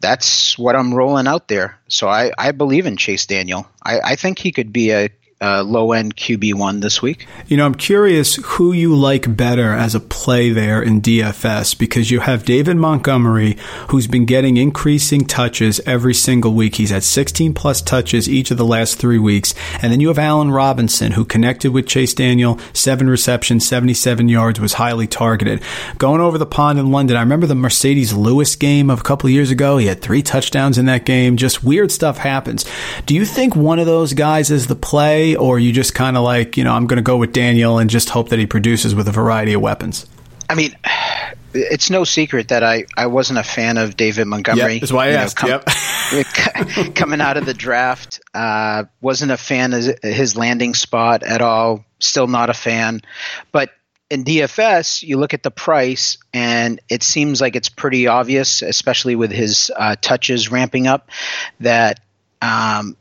[0.00, 1.78] that's what I'm rolling out there.
[1.88, 3.66] So I, I believe in Chase Daniel.
[3.82, 5.08] I, I think he could be a
[5.40, 7.26] uh, low end QB one this week.
[7.46, 12.10] You know, I'm curious who you like better as a play there in DFS because
[12.10, 13.56] you have David Montgomery,
[13.88, 16.76] who's been getting increasing touches every single week.
[16.76, 19.54] He's had 16 plus touches each of the last three weeks.
[19.80, 24.58] And then you have Allen Robinson, who connected with Chase Daniel, seven receptions, 77 yards,
[24.58, 25.62] was highly targeted.
[25.98, 29.28] Going over the pond in London, I remember the Marcedes Lewis game of a couple
[29.28, 29.76] of years ago.
[29.78, 31.36] He had three touchdowns in that game.
[31.36, 32.64] Just weird stuff happens.
[33.06, 35.27] Do you think one of those guys is the play?
[35.36, 37.88] Or you just kind of like, you know, I'm going to go with Daniel and
[37.88, 40.06] just hope that he produces with a variety of weapons?
[40.48, 40.74] I mean,
[41.54, 44.74] it's no secret that I, I wasn't a fan of David Montgomery.
[44.74, 45.42] Yep, that's why I asked.
[45.42, 45.74] Know, com-
[46.76, 46.94] yep.
[46.94, 51.84] coming out of the draft, uh, wasn't a fan of his landing spot at all.
[51.98, 53.02] Still not a fan.
[53.52, 53.70] But
[54.10, 59.16] in DFS, you look at the price, and it seems like it's pretty obvious, especially
[59.16, 61.10] with his uh, touches ramping up,
[61.60, 62.00] that
[62.40, 62.96] um,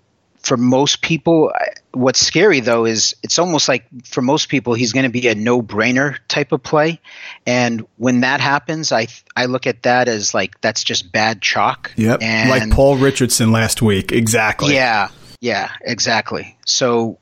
[0.48, 1.52] for most people,
[1.92, 5.36] what's scary though is it's almost like for most people he's going to be a
[5.36, 7.02] no-brainer type of play,
[7.46, 11.92] and when that happens, I I look at that as like that's just bad chalk.
[11.98, 14.74] Yep, and like Paul Richardson last week, exactly.
[14.74, 15.10] Yeah,
[15.42, 16.58] yeah, exactly.
[16.66, 17.20] So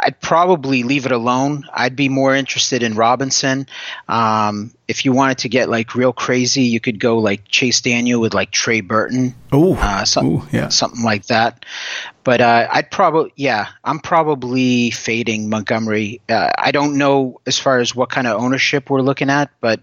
[0.00, 1.64] I'd probably leave it alone.
[1.72, 3.66] I'd be more interested in Robinson.
[4.08, 8.20] Um, if you wanted to get like real crazy, you could go like Chase Daniel
[8.20, 9.34] with like Trey Burton.
[9.50, 10.68] Oh, uh, something, yeah.
[10.68, 11.64] something like that.
[12.28, 16.20] But uh, I'd probably, yeah, I'm probably fading Montgomery.
[16.28, 19.80] Uh, I don't know as far as what kind of ownership we're looking at, but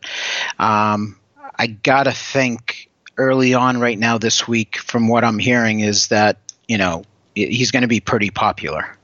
[0.60, 1.20] um,
[1.58, 6.38] I gotta think early on right now this week, from what I'm hearing, is that
[6.68, 7.04] you know
[7.34, 8.95] he's going to be pretty popular.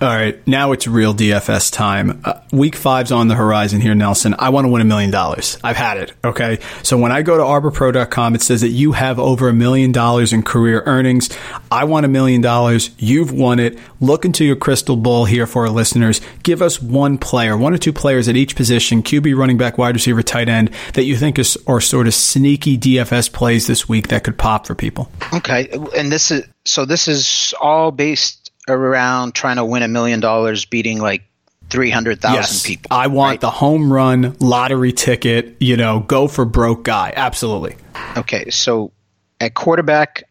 [0.00, 2.20] All right, now it's real DFS time.
[2.24, 4.34] Uh, week five's on the horizon here, Nelson.
[4.38, 5.56] I want to win a million dollars.
[5.62, 6.12] I've had it.
[6.24, 9.92] Okay, so when I go to ArborPro.com, it says that you have over a million
[9.92, 11.30] dollars in career earnings.
[11.70, 12.90] I want a million dollars.
[12.98, 13.78] You've won it.
[14.00, 16.20] Look into your crystal ball here for our listeners.
[16.42, 19.94] Give us one player, one or two players at each position, QB, running back, wide
[19.94, 24.08] receiver, tight end, that you think is, are sort of sneaky DFS plays this week
[24.08, 25.10] that could pop for people.
[25.32, 26.84] Okay, and this is so.
[26.84, 31.22] This is all based around trying to win a million dollars beating like
[31.70, 32.88] 300,000 yes, people.
[32.90, 33.40] I want right?
[33.40, 37.12] the home run lottery ticket, you know, go for broke guy.
[37.14, 37.76] Absolutely.
[38.16, 38.92] Okay, so
[39.40, 40.24] at quarterback,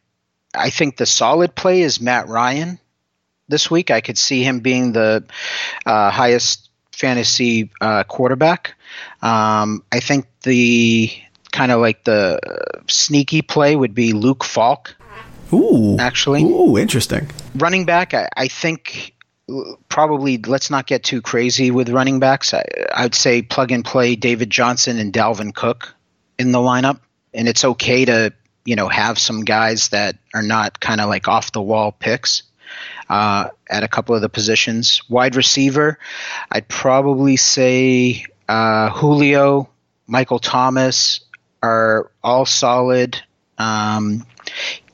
[0.54, 2.80] I think the solid play is Matt Ryan
[3.48, 3.92] this week.
[3.92, 5.24] I could see him being the
[5.86, 8.76] uh, highest fantasy uh, quarterback.
[9.22, 11.12] Um, I think the
[11.52, 12.40] kind of like the
[12.88, 14.96] sneaky play would be Luke Falk.
[15.52, 16.44] Ooh, actually.
[16.44, 17.28] Ooh, interesting.
[17.56, 19.14] Running back, I, I think
[19.90, 22.54] probably let's not get too crazy with running backs.
[22.54, 25.94] I, I'd say plug and play David Johnson and Dalvin Cook
[26.40, 27.00] in the lineup,
[27.34, 28.34] and it's okay to
[28.66, 32.44] you know have some guys that are not kind of like off the wall picks
[33.10, 35.02] uh, at a couple of the positions.
[35.10, 36.00] Wide receiver,
[36.52, 39.70] I'd probably say uh, Julio,
[40.08, 41.22] Michael Thomas
[41.62, 43.22] are all solid.
[43.58, 44.26] Um,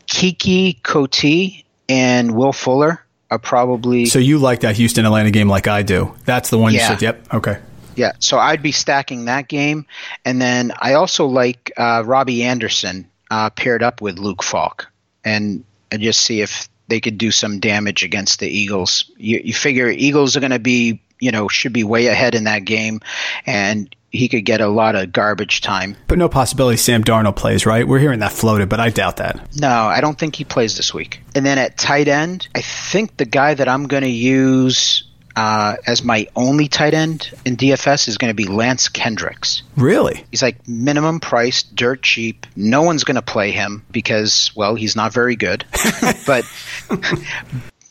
[0.08, 4.06] Keke Coutee and Will Fuller are probably.
[4.06, 6.16] So you like that Houston Atlanta game like I do?
[6.26, 6.88] That's the one you Yeah.
[6.88, 7.02] said.
[7.02, 7.34] Yep.
[7.34, 7.58] Okay.
[7.96, 9.86] Yeah, so I'd be stacking that game,
[10.24, 14.88] and then I also like uh, Robbie Anderson uh, paired up with Luke Falk,
[15.26, 19.12] and and just see if they could do some damage against the Eagles.
[19.18, 22.46] You, you figure Eagles are going to be, you know, should be way ahead in
[22.46, 23.02] that game,
[23.46, 25.96] and he could get a lot of garbage time.
[26.08, 27.88] But no possibility Sam Darnold plays, right?
[27.88, 29.56] We're hearing that floated, but I doubt that.
[29.56, 31.22] No, I don't think he plays this week.
[31.36, 35.04] And then at tight end, I think the guy that I'm going to use
[35.36, 39.64] uh, as my only tight end in DFS is going to be Lance Kendricks.
[39.78, 40.26] Really?
[40.32, 42.46] He's like minimum price, dirt cheap.
[42.56, 45.66] No one's going to play him because, well, he's not very good.
[46.26, 46.46] but,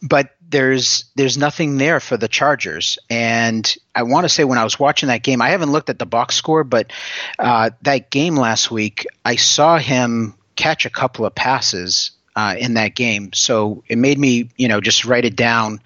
[0.03, 2.99] but there's there's nothing there for the Chargers.
[3.11, 5.99] And I want to say when I was watching that game, I haven't looked at
[5.99, 6.93] the box score, but
[7.39, 12.13] uh, that game last week, I saw him catch a couple of passes.
[12.37, 15.81] Uh, in that game, so it made me, you know, just write it down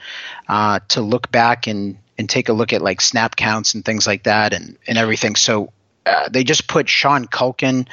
[0.51, 4.07] uh, to look back and and take a look at like snap counts and things
[4.07, 5.35] like that and and everything.
[5.35, 5.73] So
[6.05, 7.89] uh, they just put Sean Culkin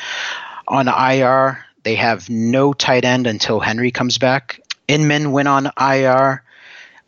[0.68, 1.64] on IR.
[1.84, 4.60] They have no tight end until Henry comes back.
[4.90, 6.44] Inman went on IR.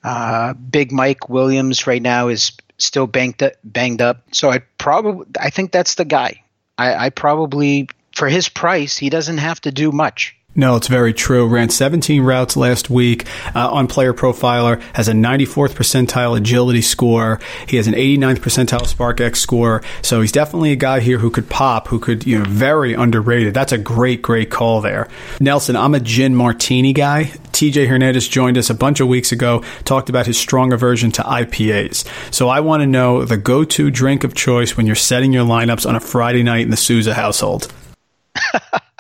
[0.04, 4.24] Uh, Big Mike Williams right now is still banged up, banged up.
[4.32, 6.44] So I probably I think that's the guy.
[6.78, 10.36] I, I probably for his price he doesn't have to do much.
[10.54, 11.48] No, it's very true.
[11.48, 13.26] Ran 17 routes last week
[13.56, 14.82] uh, on Player Profiler.
[14.94, 17.40] Has a 94th percentile agility score.
[17.68, 19.82] He has an 89th percentile SPARQ-x score.
[20.02, 23.54] So he's definitely a guy here who could pop, who could, you know, very underrated.
[23.54, 25.08] That's a great, great call there.
[25.40, 27.32] Nelson, I'm a gin martini guy.
[27.54, 31.22] TJ Hernandez joined us a bunch of weeks ago, talked about his strong aversion to
[31.22, 32.06] IPAs.
[32.34, 35.88] So I want to know the go-to drink of choice when you're setting your lineups
[35.88, 37.72] on a Friday night in the Sousa household.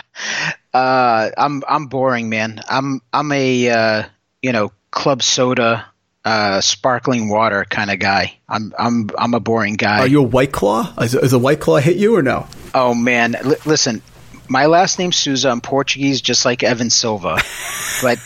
[0.73, 2.61] Uh, I'm I'm boring, man.
[2.69, 4.03] I'm I'm a uh,
[4.41, 5.85] you know club soda,
[6.23, 8.37] uh, sparkling water kind of guy.
[8.47, 9.99] I'm I'm I'm a boring guy.
[9.99, 10.93] Are you a White Claw?
[11.01, 12.47] Is, is a White Claw hit you or no?
[12.73, 14.01] Oh man, L- listen,
[14.47, 15.49] my last name's Sousa.
[15.49, 17.37] I'm Portuguese, just like Evan Silva.
[18.01, 18.19] but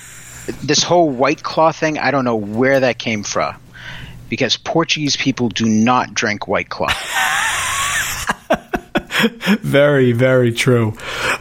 [0.64, 3.56] this whole white claw thing, I don't know where that came from,
[4.30, 6.90] because Portuguese people do not drink white claw.
[9.62, 10.92] Very, very true.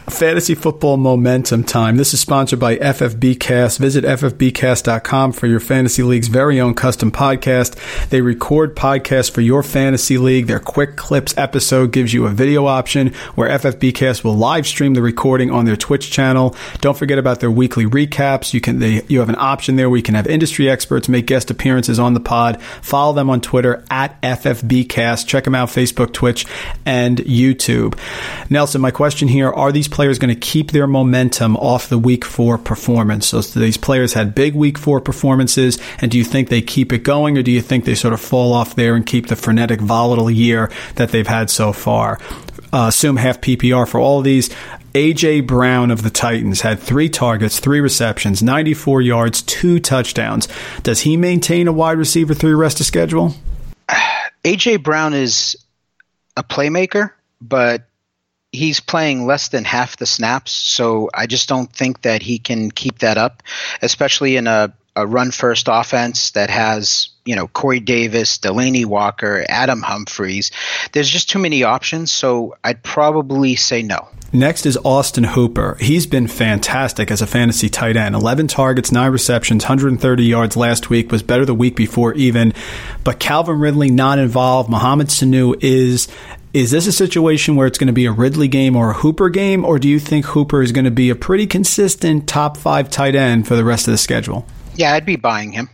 [0.07, 1.97] Fantasy football momentum time.
[1.97, 3.79] This is sponsored by FFBcast.
[3.79, 7.75] Visit ffbcast.com for your fantasy league's very own custom podcast.
[8.09, 10.47] They record podcasts for your fantasy league.
[10.47, 15.01] Their quick clips episode gives you a video option where FFBcast will live stream the
[15.01, 16.55] recording on their Twitch channel.
[16.81, 18.53] Don't forget about their weekly recaps.
[18.53, 21.25] You can they, you have an option there where you can have industry experts make
[21.25, 22.61] guest appearances on the pod.
[22.81, 25.27] Follow them on Twitter at FFBcast.
[25.27, 26.45] Check them out Facebook, Twitch,
[26.85, 27.64] and YouTube.
[28.49, 32.25] Nelson, my question here: Are these players going to keep their momentum off the Week
[32.25, 33.27] Four performance?
[33.27, 37.03] So these players had big Week Four performances, and do you think they keep it
[37.03, 39.81] going, or do you think they sort of fall off there and keep the frenetic,
[39.81, 42.19] volatile year that they've had so far?
[42.73, 44.49] Uh, assume half PPR for all of these.
[44.95, 50.47] AJ Brown of the Titans had three targets, three receptions, 94 yards, two touchdowns.
[50.83, 53.35] Does he maintain a wide receiver three rest of schedule?
[54.45, 55.57] AJ Brown is
[56.37, 57.11] a playmaker,
[57.41, 57.87] but
[58.51, 62.71] he's playing less than half the snaps, so I just don't think that he can
[62.71, 63.43] keep that up,
[63.81, 69.45] especially in a, a run first offense that has, you know, Corey Davis, Delanie Walker,
[69.49, 70.51] Adam Humphries.
[70.93, 74.07] There's just too many options, so I'd probably say no.
[74.33, 75.77] Next is Austin Hooper.
[75.79, 78.15] He's been fantastic as a fantasy tight end.
[78.15, 82.53] 11 targets, 9 receptions, 130 yards last week, was better the week before even.
[83.03, 84.69] But Calvin Ridley not involved.
[84.69, 86.07] Mohamed Sanu is.
[86.55, 89.27] Is this a situation where it's going to be a Ridley game or a Hooper
[89.27, 92.89] game, or do you think Hooper is going to be a pretty consistent top five
[92.89, 94.45] tight end for the rest of the schedule?
[94.73, 95.69] Yeah, I'd be buying him.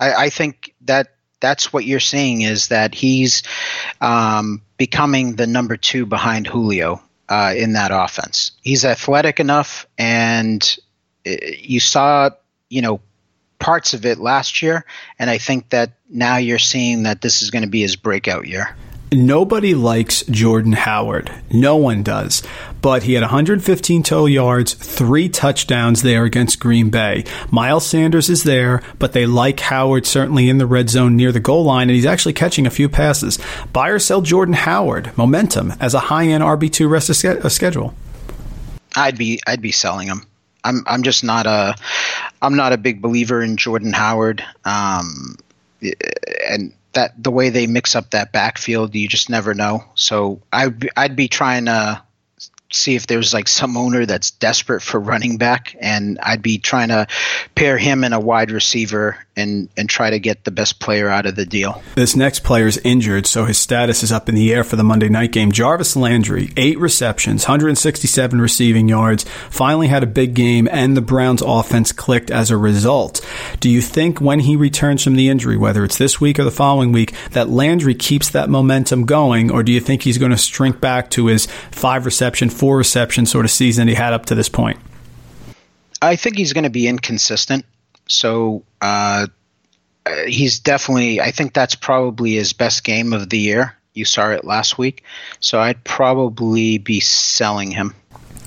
[0.00, 3.44] I, I think that that's what you're seeing is that he's
[4.00, 8.50] um, becoming the number two behind Julio uh, in that offense.
[8.60, 10.76] He's athletic enough, and
[11.24, 11.30] uh,
[11.60, 12.30] you saw,
[12.68, 13.00] you know,
[13.60, 14.84] parts of it last year,
[15.16, 18.48] and I think that now you're seeing that this is going to be his breakout
[18.48, 18.76] year.
[19.14, 21.30] Nobody likes Jordan Howard.
[21.52, 22.42] No one does.
[22.82, 27.24] But he had 115 total yards, three touchdowns there against Green Bay.
[27.50, 31.40] Miles Sanders is there, but they like Howard certainly in the red zone near the
[31.40, 33.38] goal line, and he's actually catching a few passes.
[33.72, 37.94] Buy or sell Jordan Howard, momentum, as a high end RB2 rest of schedule.
[38.96, 40.26] I'd be I'd be selling him.
[40.64, 41.76] I'm I'm just not a
[42.42, 44.44] I'm not a big believer in Jordan Howard.
[44.64, 45.36] Um,
[46.48, 49.84] and that the way they mix up that backfield, you just never know.
[49.94, 52.02] So I I'd be trying to
[52.74, 56.88] see if there's like some owner that's desperate for running back, and I'd be trying
[56.88, 57.06] to
[57.54, 61.26] pair him and a wide receiver and and try to get the best player out
[61.26, 61.82] of the deal.
[61.94, 64.84] This next player is injured, so his status is up in the air for the
[64.84, 65.52] Monday night game.
[65.52, 71.42] Jarvis Landry, eight receptions, 167 receiving yards, finally had a big game, and the Browns'
[71.42, 73.24] offense clicked as a result.
[73.60, 76.50] Do you think when he returns from the injury, whether it's this week or the
[76.50, 80.36] following week, that Landry keeps that momentum going, or do you think he's going to
[80.36, 84.34] shrink back to his five reception, four reception sort of season he had up to
[84.34, 84.78] this point?
[86.00, 87.66] I think he's going to be inconsistent.
[88.08, 89.26] So uh,
[90.26, 91.20] he's definitely.
[91.20, 93.76] I think that's probably his best game of the year.
[93.92, 95.04] You saw it last week,
[95.40, 97.94] so I'd probably be selling him.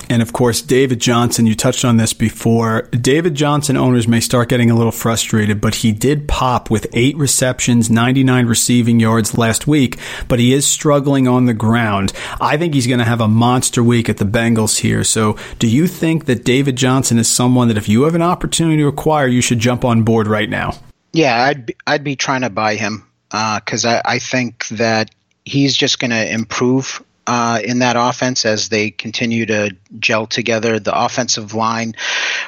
[0.09, 2.83] And of course, David Johnson, you touched on this before.
[2.91, 7.17] David Johnson owners may start getting a little frustrated, but he did pop with eight
[7.17, 9.97] receptions, 99 receiving yards last week,
[10.27, 12.13] but he is struggling on the ground.
[12.39, 15.03] I think he's going to have a monster week at the Bengals here.
[15.03, 18.77] So do you think that David Johnson is someone that if you have an opportunity
[18.77, 20.73] to acquire, you should jump on board right now?
[21.13, 25.11] Yeah, I'd be, I'd be trying to buy him because uh, I, I think that
[25.45, 30.79] he's just going to improve uh, in that offense as they continue to gel together.
[30.79, 31.93] The offensive line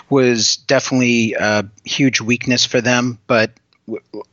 [0.10, 3.52] was definitely a huge weakness for them, but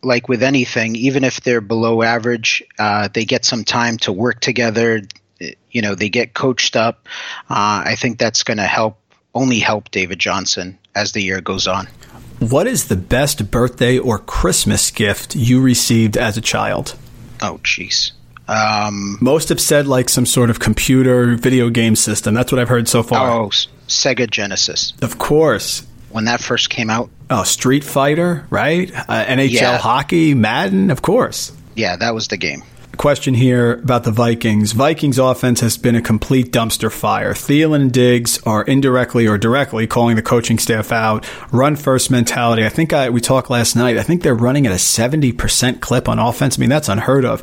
[0.02, 4.40] like with anything, even if they're below average, uh, they get some time to work
[4.40, 5.02] together.
[5.70, 7.08] You know, they get coached up.
[7.50, 8.98] Uh, I think that's going to help,
[9.34, 11.88] only help David Johnson as the year goes on.
[12.38, 16.94] What is the best birthday or Christmas gift you received as a child?
[17.40, 18.12] Oh, jeez.
[18.48, 22.34] Um, Most have said like some sort of computer video game system.
[22.34, 23.30] That's what I've heard so far.
[23.30, 23.48] Oh,
[23.88, 24.92] Sega Genesis.
[25.02, 25.86] Of course.
[26.10, 27.10] When that first came out.
[27.28, 28.90] Oh, Street Fighter, right?
[28.94, 29.78] Uh, NHL yeah.
[29.78, 31.52] hockey, Madden, of course.
[31.74, 32.62] Yeah, that was the game.
[32.96, 34.72] Question here about the Vikings.
[34.72, 37.34] Vikings offense has been a complete dumpster fire.
[37.34, 41.28] Thielen and Diggs are indirectly or directly calling the coaching staff out.
[41.52, 42.64] Run first mentality.
[42.64, 43.98] I think I, we talked last night.
[43.98, 46.58] I think they're running at a 70% clip on offense.
[46.58, 47.42] I mean, that's unheard of.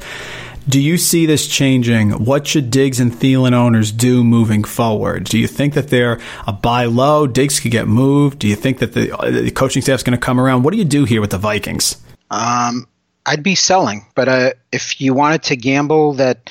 [0.67, 2.11] Do you see this changing?
[2.11, 5.25] What should Diggs and Thielen owners do moving forward?
[5.25, 7.27] Do you think that they're a buy low?
[7.27, 8.39] Diggs could get moved.
[8.39, 10.63] Do you think that the, the coaching staff's going to come around?
[10.63, 11.97] What do you do here with the Vikings?
[12.31, 12.87] Um,
[13.25, 16.49] I'd be selling, but uh, if you wanted to gamble that,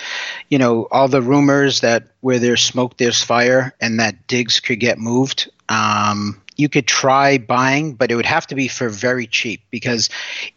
[0.48, 4.80] you know, all the rumors that where there's smoke, there's fire, and that Diggs could
[4.80, 9.26] get moved, um, you could try buying, but it would have to be for very
[9.26, 10.08] cheap because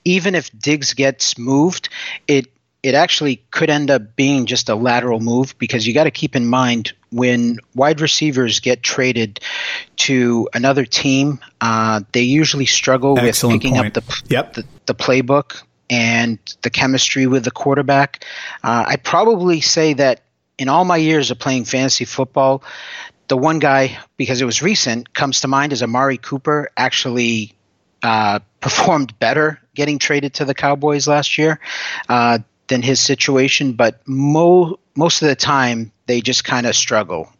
[0.03, 1.89] even if Diggs gets moved,
[2.27, 2.47] it
[2.85, 6.35] it actually could end up being just a lateral move because you got to keep
[6.35, 9.39] in mind when wide receivers get traded
[9.95, 13.97] to another team, uh, they usually struggle Excellent with picking point.
[13.97, 14.53] up the, yep.
[14.53, 18.23] the, the playbook and the chemistry with the quarterback.
[18.63, 20.21] Uh, I probably say that
[20.59, 22.61] in all my years of playing fantasy football,
[23.29, 27.53] the one guy because it was recent comes to mind is Amari Cooper actually
[28.03, 31.59] uh, performed better getting traded to the Cowboys last year.
[32.07, 37.31] Uh, than his situation, but mo- most of the time they just kind of struggle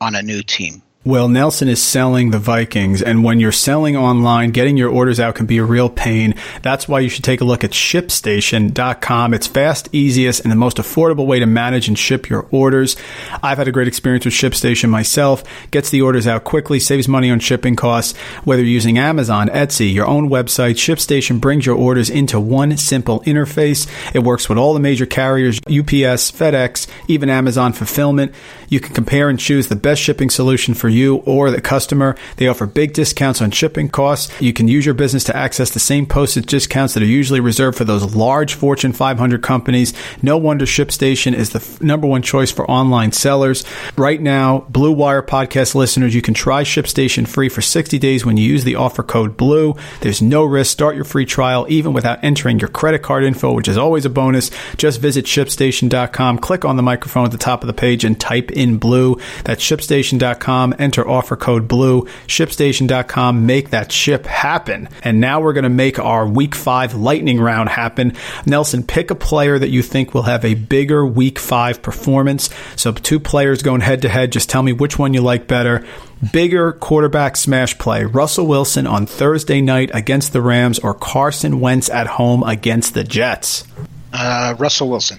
[0.00, 0.82] on a new team.
[1.06, 5.34] Well, Nelson is selling the Vikings, and when you're selling online, getting your orders out
[5.34, 6.34] can be a real pain.
[6.62, 9.34] That's why you should take a look at ShipStation.com.
[9.34, 12.96] It's fast, easiest, and the most affordable way to manage and ship your orders.
[13.42, 15.44] I've had a great experience with ShipStation myself.
[15.70, 18.18] Gets the orders out quickly, saves money on shipping costs.
[18.44, 23.20] Whether you're using Amazon, Etsy, your own website, ShipStation brings your orders into one simple
[23.24, 23.86] interface.
[24.14, 28.34] It works with all the major carriers, UPS, FedEx, even Amazon Fulfillment.
[28.70, 32.16] You can compare and choose the best shipping solution for you or the customer.
[32.36, 34.32] They offer big discounts on shipping costs.
[34.40, 37.76] You can use your business to access the same postage discounts that are usually reserved
[37.76, 39.92] for those large Fortune 500 companies.
[40.22, 43.64] No wonder ShipStation is the f- number one choice for online sellers.
[43.96, 48.36] Right now, Blue Wire podcast listeners, you can try ShipStation free for 60 days when
[48.36, 49.76] you use the offer code BLUE.
[50.00, 50.72] There's no risk.
[50.72, 54.10] Start your free trial even without entering your credit card info, which is always a
[54.10, 54.50] bonus.
[54.76, 58.50] Just visit ShipStation.com, click on the microphone at the top of the page, and type
[58.50, 59.18] in BLUE.
[59.44, 64.88] That's ShipStation.com enter offer code BLUE, shipstation.com, make that ship happen.
[65.02, 68.12] And now we're going to make our week five lightning round happen.
[68.46, 72.50] Nelson, pick a player that you think will have a bigger week five performance.
[72.76, 74.30] So two players going head to head.
[74.30, 75.84] Just tell me which one you like better
[76.32, 81.90] bigger quarterback smash play Russell Wilson on Thursday night against the Rams or Carson Wentz
[81.90, 83.64] at home against the Jets?
[84.12, 85.18] Uh, Russell Wilson.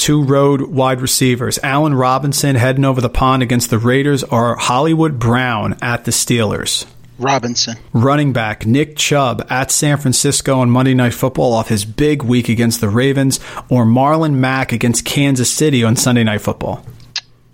[0.00, 5.18] Two road wide receivers Allen Robinson heading over the pond against the Raiders or Hollywood
[5.18, 6.86] Brown at the Steelers?
[7.18, 7.76] Robinson.
[7.92, 12.48] Running back Nick Chubb at San Francisco on Monday Night Football off his big week
[12.48, 16.82] against the Ravens, or Marlon Mack against Kansas City on Sunday Night Football?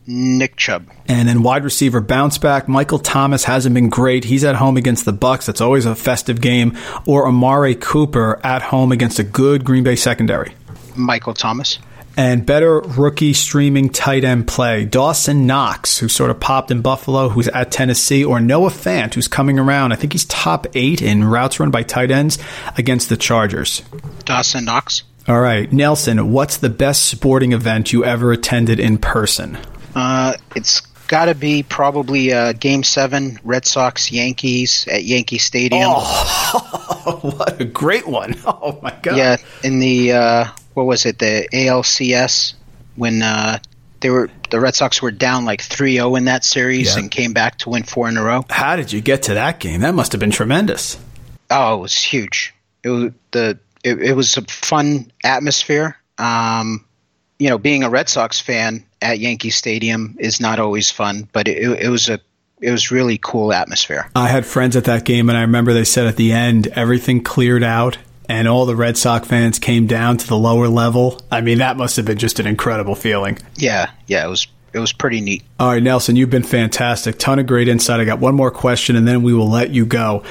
[0.06, 0.86] Nick Chubb.
[1.08, 2.68] And then wide receiver bounce back.
[2.68, 4.22] Michael Thomas hasn't been great.
[4.22, 5.46] He's at home against the Bucs.
[5.46, 6.78] That's always a festive game.
[7.06, 10.54] Or Amari Cooper at home against a good Green Bay secondary.
[10.94, 11.80] Michael Thomas.
[12.16, 14.86] And better rookie streaming tight end play.
[14.86, 19.28] Dawson Knox, who sort of popped in Buffalo, who's at Tennessee, or Noah Fant, who's
[19.28, 19.92] coming around.
[19.92, 22.38] I think he's top eight in routes run by tight ends
[22.78, 23.82] against the Chargers.
[24.24, 25.02] Dawson Knox.
[25.28, 25.70] All right.
[25.70, 29.58] Nelson, what's the best sporting event you ever attended in person?
[29.94, 35.84] Uh, it's got to be probably uh, Game Seven, Red Sox Yankees at Yankee Stadium.
[35.86, 38.34] Oh, what a great one!
[38.46, 39.16] Oh my god!
[39.16, 40.46] Yeah, in the uh,
[40.76, 42.52] what was it, the ALCS
[42.96, 43.58] when uh,
[44.00, 47.00] they were the Red Sox were down like 3-0 in that series yeah.
[47.00, 48.44] and came back to win four in a row.
[48.50, 49.80] How did you get to that game?
[49.80, 50.98] That must have been tremendous.
[51.50, 52.54] Oh, it was huge.
[52.82, 55.96] It was the it, it was a fun atmosphere.
[56.18, 56.84] Um,
[57.38, 61.48] you know, being a Red Sox fan at Yankee Stadium is not always fun, but
[61.48, 62.20] it, it was a
[62.60, 64.10] it was really cool atmosphere.
[64.14, 67.22] I had friends at that game, and I remember they said at the end everything
[67.22, 67.96] cleared out,
[68.28, 71.20] and all the Red Sox fans came down to the lower level.
[71.30, 73.38] I mean, that must have been just an incredible feeling.
[73.56, 75.42] Yeah, yeah, it was it was pretty neat.
[75.58, 77.18] All right, Nelson, you've been fantastic.
[77.18, 78.00] Ton of great insight.
[78.00, 80.22] I got one more question, and then we will let you go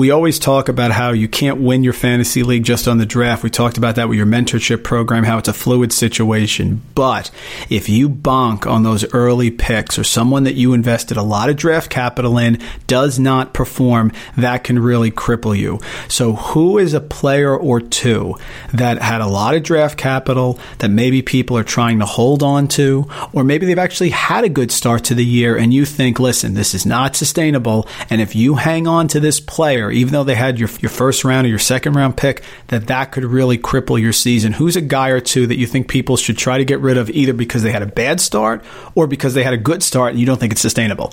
[0.00, 3.42] we always talk about how you can't win your fantasy league just on the draft.
[3.42, 6.80] We talked about that with your mentorship program, how it's a fluid situation.
[6.94, 7.30] But
[7.68, 11.56] if you bonk on those early picks or someone that you invested a lot of
[11.56, 15.80] draft capital in does not perform, that can really cripple you.
[16.08, 18.36] So, who is a player or two
[18.72, 22.68] that had a lot of draft capital that maybe people are trying to hold on
[22.68, 26.18] to, or maybe they've actually had a good start to the year and you think,
[26.18, 27.86] listen, this is not sustainable.
[28.08, 31.24] And if you hang on to this player, even though they had your, your first
[31.24, 34.52] round or your second round pick, that that could really cripple your season.
[34.52, 37.10] Who's a guy or two that you think people should try to get rid of
[37.10, 38.64] either because they had a bad start
[38.94, 41.12] or because they had a good start and you don't think it's sustainable?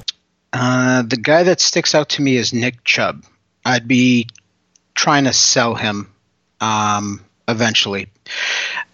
[0.53, 3.23] Uh, the guy that sticks out to me is Nick Chubb.
[3.65, 4.27] I'd be
[4.95, 6.11] trying to sell him
[6.61, 8.07] um, eventually.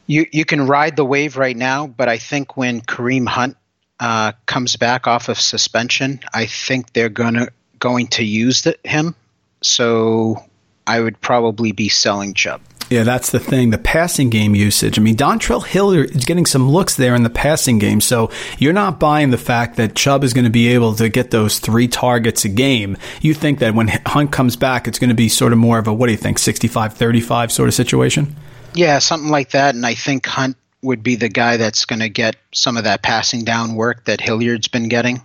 [0.08, 3.56] You you can ride the wave right now, but I think when Kareem Hunt
[4.00, 9.16] uh, comes back off of suspension, I think they're gonna going to use the, him
[9.64, 10.44] so
[10.86, 12.62] I would probably be selling Chubb.
[12.90, 13.72] Yeah, that's the thing.
[13.72, 15.00] The passing game usage.
[15.00, 18.02] I mean, Dontrell Hill is getting some looks there in the passing game.
[18.02, 21.32] So you're not buying the fact that Chubb is going to be able to get
[21.32, 22.98] those three targets a game.
[23.22, 25.88] You think that when Hunt comes back, it's going to be sort of more of
[25.88, 28.36] a, what do you think, 65 35 sort of situation?
[28.76, 29.76] Yeah, something like that.
[29.76, 33.02] And I think Hunt would be the guy that's going to get some of that
[33.02, 35.24] passing down work that Hilliard's been getting.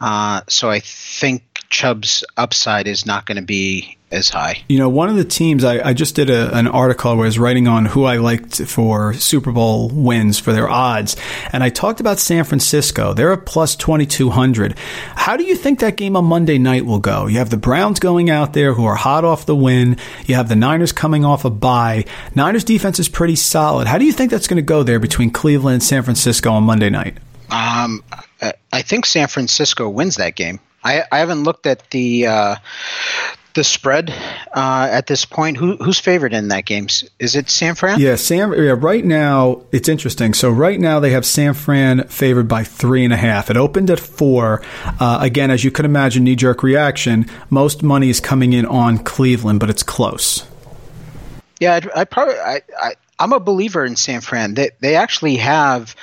[0.00, 4.62] Uh, so I think Chubb's upside is not going to be as high.
[4.68, 7.26] You know, one of the teams I, I just did a, an article where I
[7.26, 11.16] was writing on who I liked for Super Bowl wins for their odds,
[11.52, 13.14] and I talked about San Francisco.
[13.14, 14.78] They're a plus twenty two hundred.
[15.16, 17.26] How do you think that game on Monday night will go?
[17.26, 19.96] You have the Browns going out there who are hot off the win.
[20.26, 22.04] You have the Niners coming off a bye.
[22.34, 23.88] Niners defense is pretty solid.
[23.88, 26.62] How do you think that's going to go there between Cleveland and San Francisco on
[26.62, 27.16] Monday night?
[27.50, 28.04] Um,
[28.72, 30.60] I think San Francisco wins that game.
[30.86, 32.56] I, I haven't looked at the uh,
[33.54, 34.10] the spread
[34.54, 35.56] uh, at this point.
[35.56, 36.86] Who, who's favored in that game?
[37.18, 37.98] Is it San Fran?
[37.98, 38.52] Yeah, San.
[38.52, 40.32] Yeah, right now it's interesting.
[40.32, 43.50] So right now they have San Fran favored by three and a half.
[43.50, 44.62] It opened at four.
[45.00, 47.26] Uh, again, as you could imagine, knee jerk reaction.
[47.50, 50.46] Most money is coming in on Cleveland, but it's close.
[51.58, 54.54] Yeah, I, I probably I, I I'm a believer in San Fran.
[54.54, 55.96] They they actually have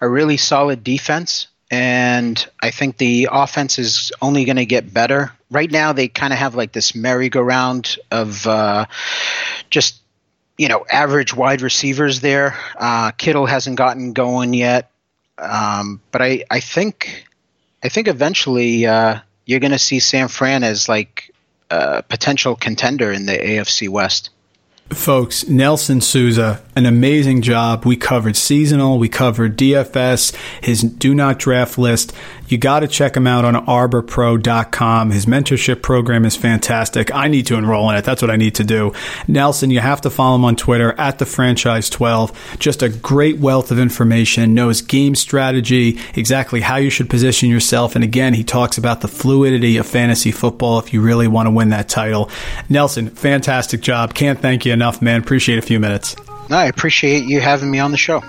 [0.00, 5.32] a really solid defense and I think the offense is only going to get better.
[5.50, 8.86] Right now, they kind of have like this merry-go-round of uh,
[9.70, 10.00] just
[10.56, 12.56] you know average wide receivers there.
[12.76, 14.90] Uh, Kittle hasn't gotten going yet,
[15.36, 17.26] um, but I I think
[17.82, 21.32] I think eventually uh, you're going to see San Fran as like
[21.70, 24.30] a potential contender in the AFC West.
[24.90, 27.84] Folks, Nelson Sousa, an amazing job.
[27.84, 30.34] We covered seasonal, we covered DFS,
[30.64, 32.14] his do not draft list.
[32.48, 35.10] You got to check him out on arborpro.com.
[35.10, 37.14] His mentorship program is fantastic.
[37.14, 38.04] I need to enroll in it.
[38.06, 38.94] That's what I need to do.
[39.26, 42.56] Nelson, you have to follow him on Twitter at the franchise 12.
[42.58, 47.94] Just a great wealth of information, knows game strategy, exactly how you should position yourself.
[47.94, 51.50] And again, he talks about the fluidity of fantasy football if you really want to
[51.50, 52.30] win that title.
[52.70, 54.14] Nelson, fantastic job.
[54.14, 55.20] Can't thank you enough, man.
[55.20, 56.14] Appreciate a few minutes.
[56.50, 58.20] I appreciate you having me on the show.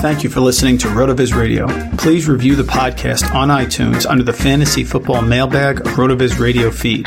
[0.00, 1.66] Thank you for listening to RotoViz Radio.
[1.96, 7.06] Please review the podcast on iTunes under the Fantasy Football Mailbag RotoViz Radio feed.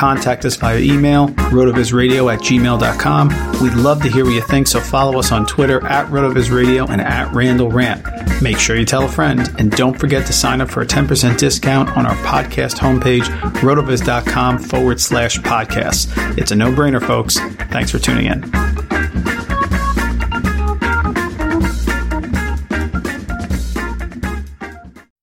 [0.00, 3.28] Contact us via email, rotovizradio at gmail.com.
[3.62, 7.02] We'd love to hear what you think, so follow us on Twitter at RotoVizRadio and
[7.02, 8.02] at Randall Rant.
[8.40, 11.36] Make sure you tell a friend, and don't forget to sign up for a 10%
[11.36, 13.24] discount on our podcast homepage,
[13.60, 16.10] rotoviz.com forward slash podcasts.
[16.38, 17.38] It's a no brainer, folks.
[17.70, 18.50] Thanks for tuning in.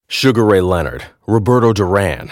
[0.08, 2.32] Sugar Ray Leonard, Roberto Duran,